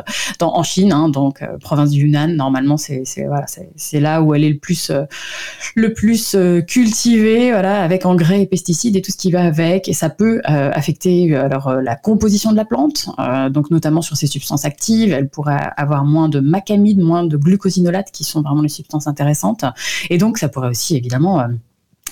en 0.41 0.63
Chine, 0.63 0.93
hein, 0.93 1.09
donc 1.09 1.43
province 1.61 1.91
du 1.91 2.03
Yunnan. 2.03 2.37
Normalement, 2.37 2.77
c'est 2.77 3.03
voilà, 3.27 3.47
c'est 3.75 4.01
là 4.01 4.23
où 4.23 4.33
elle 4.33 4.45
est 4.45 4.51
le 4.51 4.59
plus, 4.59 4.93
le 5.75 5.93
plus 5.93 6.37
cultivée, 6.69 7.51
voilà, 7.51 7.83
avec 7.83 8.07
engrais 8.07 8.43
et 8.43 8.47
pesticides 8.47 8.95
et 8.95 9.03
tout 9.03 9.11
ce 9.11 9.17
qui 9.17 9.33
va 9.33 9.43
avec. 9.43 9.89
Et 9.89 9.93
ça 9.93 10.09
peut 10.09 10.41
affecter 10.45 11.35
alors 11.35 11.73
la 11.83 11.97
composition 11.97 12.53
de 12.53 12.57
la 12.57 12.65
plante, 12.65 13.09
donc 13.51 13.73
notamment 13.73 14.03
sur 14.03 14.17
ses 14.17 14.29
substances 14.29 14.65
actives. 14.65 15.13
Elle 15.13 15.29
pourrait 15.29 15.71
avoir 15.77 16.05
moins 16.05 16.29
de 16.29 16.39
macamide, 16.39 17.08
moins 17.09 17.25
de 17.25 17.37
glucosinolates 17.37 18.11
qui 18.13 18.25
sont 18.25 18.43
vraiment 18.43 18.63
les 18.63 18.69
substances 18.69 19.07
intéressantes. 19.07 19.65
Et 20.11 20.19
donc, 20.19 20.39
ça 20.39 20.49
pourrait 20.49 20.69
aussi 20.69 20.97
évidemment 20.97 21.41
euh, 21.41 21.47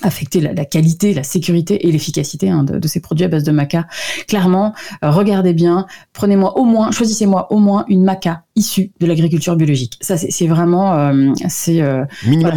affecter 0.01 0.41
la, 0.41 0.65
qualité, 0.65 1.13
la 1.13 1.23
sécurité 1.23 1.87
et 1.87 1.91
l'efficacité 1.91 2.49
hein, 2.49 2.63
de, 2.63 2.87
ces 2.87 2.99
produits 2.99 3.25
à 3.25 3.27
base 3.27 3.43
de 3.43 3.51
maca. 3.51 3.87
Clairement, 4.27 4.73
euh, 5.03 5.11
regardez 5.11 5.53
bien, 5.53 5.85
prenez-moi 6.13 6.57
au 6.57 6.65
moins, 6.65 6.91
choisissez-moi 6.91 7.51
au 7.53 7.59
moins 7.59 7.85
une 7.87 8.03
maca 8.03 8.43
issue 8.55 8.91
de 8.99 9.05
l'agriculture 9.05 9.55
biologique. 9.55 9.97
Ça, 10.01 10.17
c'est 10.17 10.47
vraiment, 10.47 10.93
euh, 10.95 11.31
c'est 11.47 11.81
minimum 12.25 12.53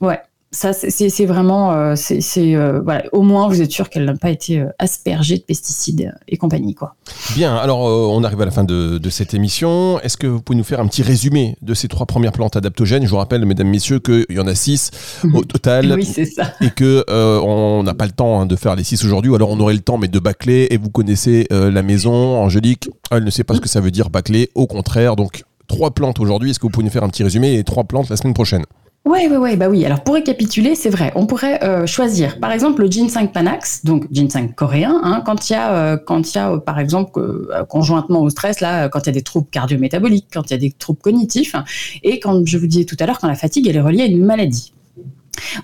ouais, 0.00 0.20
ça, 0.54 0.72
c'est 0.72 1.26
vraiment, 1.26 1.72
euh, 1.72 1.94
c'est 1.96 2.54
euh, 2.54 2.80
voilà, 2.80 3.04
au 3.12 3.22
moins 3.22 3.48
vous 3.48 3.60
êtes 3.60 3.72
sûr 3.72 3.90
qu'elle 3.90 4.04
n'a 4.04 4.14
pas 4.14 4.30
été 4.30 4.60
euh, 4.60 4.68
aspergée 4.78 5.36
de 5.38 5.42
pesticides 5.42 6.14
et 6.28 6.36
compagnie, 6.36 6.74
quoi. 6.74 6.94
Bien, 7.34 7.56
alors 7.56 7.80
on 7.80 8.22
arrive 8.22 8.40
à 8.40 8.44
la 8.44 8.50
fin 8.52 8.62
de, 8.64 9.00
cette 9.10 9.34
émission. 9.34 10.00
Est-ce 10.00 10.16
que 10.16 10.26
vous 10.26 10.40
pouvez 10.40 10.56
nous 10.56 10.64
faire 10.64 10.80
un 10.80 10.86
petit 10.86 11.02
résumé 11.02 11.56
de 11.60 11.74
ces 11.74 11.88
trois 11.88 12.06
premières 12.06 12.32
plantes 12.32 12.56
adaptogènes? 12.56 13.04
Je 13.04 13.10
vous 13.10 13.16
rappelle, 13.16 13.44
mesdames, 13.44 13.68
messieurs, 13.68 13.98
qu'il 13.98 14.26
y 14.30 14.38
en 14.38 14.46
a 14.46 14.54
six 14.54 14.90
au 15.34 15.44
total. 15.44 15.92
oui, 15.92 16.04
c'est 16.04 16.24
ça. 16.24 16.52
Et 16.60 16.70
que 16.70 17.04
on 17.08 17.82
n'a 17.82 17.94
pas 17.94 18.06
le 18.06 18.12
temps 18.12 18.40
hein, 18.40 18.46
de 18.46 18.56
faire 18.56 18.76
les 18.76 18.84
six 18.84 19.04
aujourd'hui. 19.04 19.34
Alors 19.34 19.50
on 19.50 19.58
aurait 19.60 19.74
le 19.74 19.80
temps, 19.80 19.98
mais 19.98 20.08
de 20.08 20.18
bâcler. 20.18 20.68
Et 20.70 20.76
vous 20.76 20.90
connaissez 20.90 21.46
la 21.50 21.82
maison, 21.82 22.38
Angélique. 22.38 22.88
Elle 23.10 23.24
ne 23.24 23.30
sait 23.30 23.44
pas 23.44 23.54
ce 23.54 23.60
que 23.60 23.68
ça 23.68 23.80
veut 23.80 23.90
dire 23.90 24.08
bâcler. 24.08 24.50
Au 24.54 24.66
contraire, 24.66 25.16
donc 25.16 25.42
trois 25.66 25.90
plantes 25.90 26.20
aujourd'hui. 26.20 26.50
Est-ce 26.50 26.60
que 26.60 26.66
vous 26.66 26.70
pouvez 26.70 26.84
nous 26.84 26.92
faire 26.92 27.04
un 27.04 27.08
petit 27.08 27.24
résumé 27.24 27.58
et 27.58 27.64
trois 27.64 27.84
plantes 27.84 28.08
la 28.08 28.16
semaine 28.16 28.34
prochaine? 28.34 28.64
Ouais, 29.04 29.28
ouais, 29.28 29.36
ouais, 29.36 29.56
bah 29.56 29.68
oui. 29.68 29.84
Alors 29.84 30.02
pour 30.02 30.14
récapituler, 30.14 30.74
c'est 30.74 30.88
vrai, 30.88 31.12
on 31.14 31.26
pourrait 31.26 31.62
euh, 31.62 31.86
choisir, 31.86 32.40
par 32.40 32.52
exemple, 32.52 32.80
le 32.80 32.90
ginseng 32.90 33.28
panax, 33.28 33.84
donc 33.84 34.06
ginseng 34.10 34.48
coréen, 34.54 34.98
hein, 35.04 35.22
quand 35.26 35.50
il 35.50 35.52
y 35.52 35.56
a, 35.56 35.74
euh, 35.74 35.96
quand 35.98 36.32
il 36.32 36.36
y 36.36 36.38
a, 36.40 36.52
euh, 36.52 36.58
par 36.58 36.78
exemple, 36.78 37.20
conjointement 37.68 38.22
au 38.22 38.30
stress, 38.30 38.60
là, 38.60 38.88
quand 38.88 39.00
il 39.00 39.06
y 39.06 39.08
a 39.10 39.12
des 39.12 39.22
troubles 39.22 39.48
cardiométaboliques, 39.50 40.28
quand 40.32 40.48
il 40.48 40.52
y 40.52 40.54
a 40.54 40.58
des 40.58 40.72
troubles 40.72 41.00
cognitifs, 41.00 41.54
et 42.02 42.18
quand 42.18 42.46
je 42.46 42.56
vous 42.56 42.66
disais 42.66 42.86
tout 42.86 42.96
à 42.98 43.04
l'heure, 43.04 43.18
quand 43.18 43.28
la 43.28 43.34
fatigue 43.34 43.66
elle 43.68 43.76
est 43.76 43.80
reliée 43.82 44.04
à 44.04 44.06
une 44.06 44.24
maladie. 44.24 44.72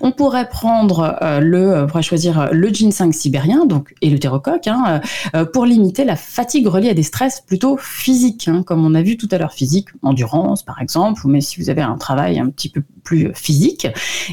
On 0.01 0.11
pourrait 0.11 0.49
prendre 0.49 1.17
euh, 1.21 1.39
le, 1.39 1.83
on 1.83 1.87
pourrait 1.87 2.03
choisir 2.03 2.49
le 2.51 2.67
ginseng 2.69 3.11
sibérien, 3.11 3.65
donc 3.65 3.93
et 4.01 4.09
le 4.09 4.19
terrocoque, 4.19 4.67
hein, 4.67 5.01
euh, 5.35 5.45
pour 5.45 5.65
limiter 5.65 6.05
la 6.05 6.15
fatigue 6.15 6.67
reliée 6.67 6.89
à 6.89 6.93
des 6.93 7.03
stress 7.03 7.41
plutôt 7.41 7.77
physiques, 7.77 8.47
hein, 8.47 8.63
comme 8.63 8.85
on 8.85 8.95
a 8.95 9.01
vu 9.01 9.17
tout 9.17 9.27
à 9.31 9.37
l'heure, 9.37 9.53
physique, 9.53 9.87
endurance 10.01 10.63
par 10.63 10.81
exemple, 10.81 11.27
même 11.27 11.41
si 11.41 11.59
vous 11.59 11.69
avez 11.69 11.81
un 11.81 11.97
travail 11.97 12.39
un 12.39 12.49
petit 12.49 12.69
peu 12.69 12.81
plus 13.03 13.31
physique. 13.33 13.87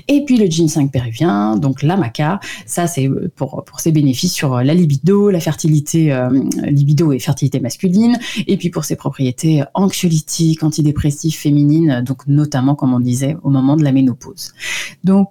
Et 0.09 0.24
puis 0.24 0.37
le 0.37 0.46
ginseng 0.46 0.88
péruvien, 0.88 1.57
donc 1.57 1.83
la 1.83 1.96
maca, 1.96 2.40
ça 2.66 2.87
c'est 2.87 3.09
pour, 3.37 3.64
pour 3.64 3.81
ses 3.81 3.92
bénéfices 3.92 4.33
sur 4.33 4.57
la 4.62 4.74
libido, 4.74 5.31
la 5.31 5.40
fertilité, 5.40 6.12
euh, 6.12 6.29
libido 6.66 7.12
et 7.12 7.18
fertilité 7.18 7.61
masculine, 7.61 8.18
et 8.46 8.57
puis 8.57 8.70
pour 8.70 8.85
ses 8.85 8.96
propriétés 8.96 9.62
anxiolytiques, 9.74 10.62
antidépressives, 10.62 11.37
féminines, 11.37 12.03
donc 12.07 12.27
notamment 12.27 12.74
comme 12.74 12.92
on 12.92 13.01
disait 13.01 13.37
au 13.42 13.51
moment 13.51 13.77
de 13.77 13.85
la 13.85 13.92
ménopause. 13.92 14.53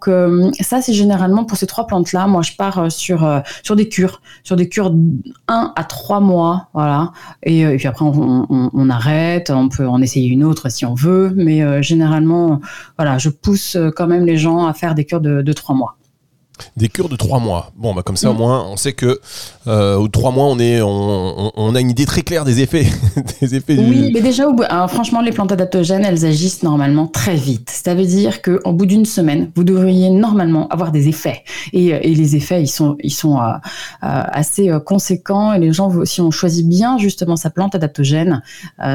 Euh, 0.07 0.51
ça 0.59 0.81
c'est 0.81 0.93
généralement 0.93 1.45
pour 1.45 1.57
ces 1.57 1.67
trois 1.67 1.87
plantes 1.87 2.13
là, 2.13 2.27
moi 2.27 2.41
je 2.41 2.53
pars 2.53 2.79
euh, 2.79 2.89
sur 2.89 3.41
sur 3.63 3.75
des 3.75 3.89
cures, 3.89 4.21
sur 4.43 4.55
des 4.55 4.69
cures 4.69 4.93
1 5.47 5.73
à 5.75 5.83
3 5.83 6.19
mois, 6.19 6.69
voilà. 6.73 7.11
Et, 7.43 7.65
puis 7.77 7.87
après 7.87 8.05
on, 8.05 8.89
arrête, 8.89 9.49
on 9.49 9.69
peut 9.69 9.87
en 9.87 10.01
essayer 10.01 10.27
une 10.27 10.43
autre 10.43 10.69
si 10.69 10.85
on 10.85 10.93
veut, 10.93 11.33
mais 11.35 11.81
généralement 11.81 12.59
voilà, 12.97 13.17
je 13.17 13.29
pousse 13.29 13.75
euh, 13.75 13.91
quand 13.91 14.07
même 14.07 14.25
les 14.25 14.37
gens 14.37 14.65
à 14.65 14.73
faire 14.73 14.95
des 14.95 15.05
cures 15.05 15.21
de, 15.21 15.53
trois 15.53 15.75
mois. 15.75 15.97
Des 16.75 16.89
cures 16.89 17.09
de 17.09 17.15
trois 17.15 17.39
mois. 17.39 17.71
Bon, 17.75 17.93
bah 17.93 18.01
comme 18.03 18.17
ça 18.17 18.29
au 18.31 18.33
mm. 18.33 18.37
moins, 18.37 18.65
on 18.65 18.77
sait 18.77 18.93
que 18.93 19.19
euh, 19.67 20.07
trois 20.07 20.31
mois, 20.31 20.45
on 20.45 20.59
est, 20.59 20.81
on, 20.81 21.75
a 21.75 21.79
une 21.79 21.91
idée 21.91 22.05
très 22.05 22.21
claire 22.21 22.45
des 22.45 22.61
effets, 22.61 22.87
des 23.41 23.55
effets. 23.55 23.77
Oui, 23.77 24.11
mais 24.13 24.21
déjà, 24.21 24.45
franchement, 24.87 25.21
les 25.21 25.31
plantes 25.31 25.51
adaptogènes, 25.51 26.05
elles 26.05 26.25
agissent 26.25 26.63
normalement 26.63 27.07
très 27.07 27.35
vite. 27.35 27.69
Ça 27.69 27.95
veut 27.95 28.05
dire 28.05 28.41
qu'au 28.41 28.73
bout 28.73 28.85
d'une 28.85 29.05
semaine, 29.05 29.51
vous 29.55 29.63
devriez 29.63 30.09
normalement 30.09 30.67
avoir 30.69 30.91
des 30.91 31.07
effets. 31.07 31.43
Et, 31.73 31.93
euh, 31.93 31.99
les 31.99 32.35
effets, 32.35 32.61
ils 32.61 32.67
sont, 32.67 32.95
ils 33.03 33.13
sont 33.13 33.39
assez 34.01 34.71
conséquents. 34.85 35.53
Et 35.53 35.59
les 35.59 35.71
gens, 35.71 36.05
si 36.05 36.21
on 36.21 36.31
choisit 36.31 36.67
bien 36.67 36.97
justement 36.97 37.35
sa 37.35 37.49
plante 37.49 37.75
adaptogène, 37.75 38.41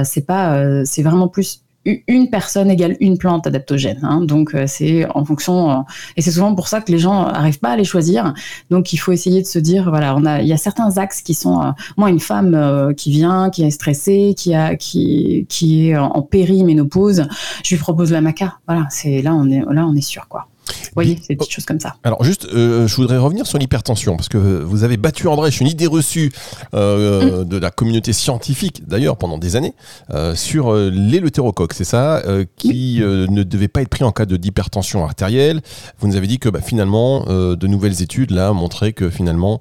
c'est 0.05 0.27
pas, 0.27 0.85
c'est 0.85 1.03
vraiment 1.03 1.29
plus 1.29 1.63
une 1.85 2.31
personne 2.31 2.71
égale 2.71 2.97
une 3.01 3.19
plante 3.19 3.47
adaptogène. 3.47 4.01
Hein. 4.03 4.21
Donc 4.23 4.55
euh, 4.55 4.65
c'est 4.67 5.07
en 5.15 5.25
fonction 5.25 5.71
euh, 5.71 5.75
et 6.17 6.23
c'est 6.23 6.31
souvent 6.31 6.55
pour 6.55 6.69
ça 6.69 6.81
que 6.81 6.93
les 6.93 6.99
gens 6.99 7.25
n'arrivent 7.25 7.59
pas 7.59 7.71
à 7.71 7.77
les 7.77 7.85
choisir. 7.85 8.35
Donc 8.71 8.93
il 8.93 8.99
faut 8.99 9.13
essayer 9.13 9.43
de 9.43 9.47
se 9.47 9.59
dire 9.59 9.91
voilà 9.91 10.15
on 10.17 10.25
a 10.25 10.43
il 10.43 10.49
y 10.49 10.53
a 10.53 10.57
certains 10.57 10.99
axes 10.99 11.23
qui 11.23 11.35
sont 11.35 11.61
euh, 11.61 11.71
moi 11.97 12.11
une 12.11 12.21
femme 12.21 12.95
qui 12.97 13.11
vient 13.11 13.51
qui 13.51 13.65
est 13.65 13.71
stressée 13.71 14.35
qui 14.37 14.55
a 14.55 14.77
qui 14.77 15.47
qui 15.49 15.91
est 15.91 15.97
en 15.97 16.23
périménopause 16.23 17.27
je 17.65 17.75
lui 17.75 17.81
propose 17.81 18.13
la 18.13 18.21
maca 18.21 18.59
voilà 18.67 18.87
c'est 18.91 19.23
là 19.23 19.35
on 19.35 19.51
est 19.51 19.61
là 19.61 19.87
on 19.87 19.95
est 19.95 20.01
sûr 20.01 20.29
quoi. 20.29 20.49
Oui, 20.97 21.21
c'est 21.27 21.35
des 21.35 21.51
choses 21.51 21.65
comme 21.65 21.81
ça. 21.81 21.97
Alors 22.05 22.23
juste, 22.25 22.47
euh, 22.47 22.87
je 22.87 22.97
voudrais 22.97 23.19
revenir 23.19 23.47
sur 23.47 23.59
l'hypertension, 23.59 24.17
parce 24.17 24.29
que 24.29 24.39
vous 24.39 24.85
avez 24.85 24.97
battu 24.97 25.27
en 25.27 25.37
brèche 25.37 25.61
une 25.61 25.67
idée 25.67 25.87
reçue 25.87 26.33
euh, 26.75 27.43
mm. 27.43 27.49
de 27.49 27.57
la 27.57 27.71
communauté 27.71 28.13
scientifique, 28.13 28.83
d'ailleurs, 28.87 29.17
pendant 29.17 29.39
des 29.39 29.57
années, 29.57 29.75
euh, 30.11 30.35
sur 30.35 30.75
l'éleutérocoque, 30.75 31.73
c'est 31.75 31.85
ça, 31.85 32.23
qui 32.57 33.01
ne 33.01 33.43
devait 33.43 33.69
pas 33.69 33.83
être 33.83 33.89
pris 33.89 34.05
en 34.05 34.13
cas 34.13 34.27
d'hypertension 34.27 35.05
artérielle. 35.05 35.61
Vous 35.99 36.09
nous 36.09 36.17
avez 36.17 36.27
dit 36.27 36.39
que 36.39 36.49
bah, 36.49 36.61
finalement, 36.61 37.25
de 37.27 37.67
nouvelles 37.67 38.03
études, 38.03 38.31
là, 38.31 38.53
montraient 38.53 38.93
que 38.93 39.11
finalement, 39.11 39.61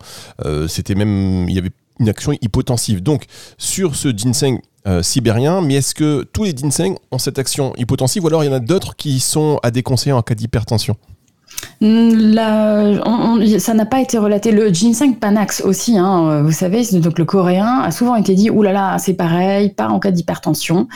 c'était 0.67 0.95
même, 0.95 1.47
il 1.49 1.55
y 1.55 1.59
avait 1.59 1.71
une 2.01 2.09
action 2.09 2.33
hypotensive. 2.41 3.01
Donc, 3.01 3.25
sur 3.57 3.95
ce 3.95 4.09
ginseng 4.09 4.59
sibérien, 5.01 5.61
mais 5.61 5.75
est-ce 5.75 5.93
que 5.93 6.23
tous 6.33 6.43
les 6.43 6.57
ginseng 6.57 6.95
ont 7.11 7.19
cette 7.19 7.37
action 7.37 7.71
hypotensive 7.77 8.23
ou 8.23 8.27
alors 8.27 8.43
il 8.43 8.47
y 8.47 8.49
en 8.49 8.55
a 8.55 8.59
d'autres 8.59 8.95
qui 8.95 9.19
sont 9.19 9.59
à 9.61 9.69
déconseiller 9.69 10.13
en 10.13 10.23
cas 10.23 10.33
d'hypertension? 10.33 10.97
La, 11.79 13.01
ça 13.59 13.73
n'a 13.73 13.85
pas 13.85 14.01
été 14.01 14.17
relaté. 14.17 14.51
Le 14.51 14.71
ginseng 14.71 15.15
panax 15.15 15.61
aussi, 15.61 15.97
hein, 15.97 16.43
vous 16.43 16.51
savez, 16.51 16.83
donc 16.99 17.17
le 17.17 17.25
coréen 17.25 17.79
a 17.81 17.91
souvent 17.91 18.15
été 18.15 18.35
dit, 18.35 18.51
oulala, 18.51 18.79
là 18.79 18.91
là, 18.91 18.97
c'est 18.99 19.15
pareil, 19.15 19.69
pas 19.69 19.87
en 19.87 19.99
cas 19.99 20.11
d'hypertension. 20.11 20.87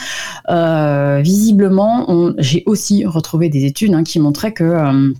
Euh, 0.49 1.21
visiblement, 1.23 2.05
j'ai 2.37 2.63
aussi 2.67 3.05
retrouvé 3.05 3.49
des 3.49 3.65
études 3.65 3.93
hein, 3.95 4.03
qui 4.03 4.19
montraient 4.19 4.53
que 4.53 4.63
euh, 4.63 5.13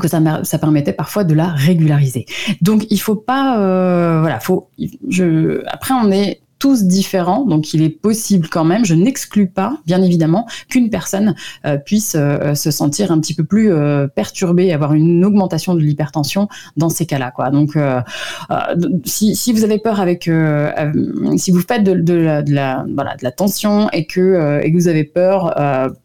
que 0.00 0.08
ça, 0.08 0.20
ça, 0.44 0.58
permettait 0.58 0.92
parfois 0.92 1.24
de 1.24 1.34
la 1.34 1.48
régulariser. 1.48 2.26
Donc 2.62 2.86
il 2.90 2.98
faut 2.98 3.16
pas, 3.16 3.60
euh, 3.60 4.20
voilà, 4.20 4.40
faut. 4.40 4.68
Je, 5.08 5.62
après 5.66 5.94
on 5.94 6.10
est 6.10 6.40
tous 6.64 6.84
différents, 6.84 7.44
donc 7.44 7.74
il 7.74 7.82
est 7.82 7.90
possible 7.90 8.48
quand 8.48 8.64
même, 8.64 8.86
je 8.86 8.94
n'exclus 8.94 9.48
pas, 9.48 9.76
bien 9.84 10.00
évidemment, 10.00 10.46
qu'une 10.70 10.88
personne 10.88 11.34
euh, 11.66 11.76
puisse 11.76 12.16
euh, 12.18 12.54
se 12.54 12.70
sentir 12.70 13.12
un 13.12 13.20
petit 13.20 13.34
peu 13.34 13.44
plus 13.44 13.70
euh, 13.70 14.06
perturbée, 14.06 14.72
avoir 14.72 14.94
une 14.94 15.26
augmentation 15.26 15.74
de 15.74 15.80
l'hypertension 15.80 16.48
dans 16.78 16.88
ces 16.88 17.04
cas-là. 17.04 17.32
Quoi. 17.32 17.50
Donc, 17.50 17.76
si, 19.04 19.36
si, 19.36 19.52
vous 19.52 19.62
avez 19.62 19.78
peur 19.78 20.00
avec, 20.00 20.30
si 21.36 21.50
vous 21.50 21.60
faites 21.60 21.84
de, 21.84 22.14
la, 22.14 22.40
de, 22.40 22.54
la, 22.54 22.86
voilà, 22.94 23.14
de 23.16 23.24
la 23.24 23.30
tension 23.30 23.90
et 23.90 24.06
que, 24.06 24.62
et 24.62 24.72
que 24.72 24.76
vous 24.78 24.88
avez 24.88 25.04
peur, 25.04 25.54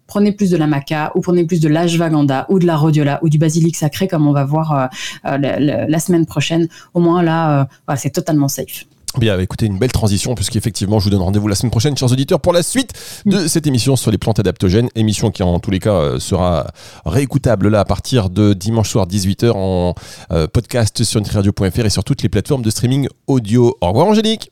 prenez 0.08 0.34
plus 0.34 0.50
de 0.50 0.58
la 0.58 0.68
maca 0.68 1.14
ou 1.16 1.22
prenez 1.22 1.46
plus 1.46 1.62
de 1.62 1.70
l'ashwagandha 1.70 2.48
ou 2.50 2.60
de 2.60 2.66
la 2.66 2.76
rhodiola 2.76 3.20
ou 3.24 3.30
du 3.30 3.38
basilic 3.38 3.78
sacré 3.78 4.10
comme 4.10 4.28
on 4.28 4.34
va 4.34 4.44
voir 4.44 4.90
la, 5.24 6.00
semaine 6.00 6.26
prochaine. 6.26 6.68
Au 6.94 7.00
moins 7.00 7.24
là, 7.24 7.70
c'est 7.96 8.12
totalement 8.12 8.50
safe. 8.50 8.89
Bien, 9.18 9.40
écoutez, 9.40 9.66
une 9.66 9.78
belle 9.78 9.92
transition, 9.92 10.36
puisqu'effectivement, 10.36 11.00
je 11.00 11.06
vous 11.06 11.10
donne 11.10 11.22
rendez-vous 11.22 11.48
la 11.48 11.56
semaine 11.56 11.72
prochaine, 11.72 11.98
chers 11.98 12.12
auditeurs, 12.12 12.40
pour 12.40 12.54
la 12.54 12.64
suite 12.64 12.94
de 13.26 13.48
cette 13.48 13.66
émission 13.66 13.96
sur 13.96 14.12
les 14.12 14.18
plantes 14.18 14.40
adaptogènes. 14.40 14.90
Émission 14.96 15.32
qui, 15.32 15.44
en 15.44 15.60
tous 15.60 15.72
les 15.72 15.80
cas, 15.80 15.94
euh, 15.94 16.20
sera 16.20 16.68
réécoutable 17.06 17.70
là 17.70 17.80
à 17.80 17.86
partir 17.86 18.30
de 18.30 18.54
dimanche 18.54 18.90
soir 18.90 19.08
18h 19.08 19.52
en 19.56 19.96
euh, 20.32 20.48
podcast 20.48 21.04
sur 21.04 21.20
nutriradio.fr 21.20 21.86
et 21.86 21.90
sur 21.90 22.04
toutes 22.04 22.22
les 22.22 22.30
plateformes 22.30 22.62
de 22.62 22.70
streaming 22.70 23.08
audio. 23.28 23.76
Au 23.82 23.88
revoir, 23.88 24.08
Angélique. 24.08 24.52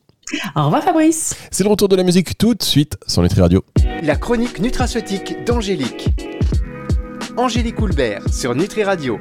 Au 0.56 0.66
revoir, 0.66 0.84
Fabrice. 0.84 1.36
C'est 1.52 1.64
le 1.64 1.70
retour 1.70 1.88
de 1.88 1.96
la 1.96 2.04
musique 2.04 2.38
tout 2.38 2.54
de 2.54 2.64
suite 2.64 2.98
sur 3.08 3.22
Nutri 3.22 3.40
Radio. 3.40 3.64
La 4.04 4.16
chronique 4.16 4.60
nutraceutique 4.60 5.46
d'Angélique. 5.46 6.10
Angélique 7.38 7.80
Houlbert 7.80 8.24
sur 8.34 8.56
Nutri 8.56 8.84
Radio. 8.84 9.16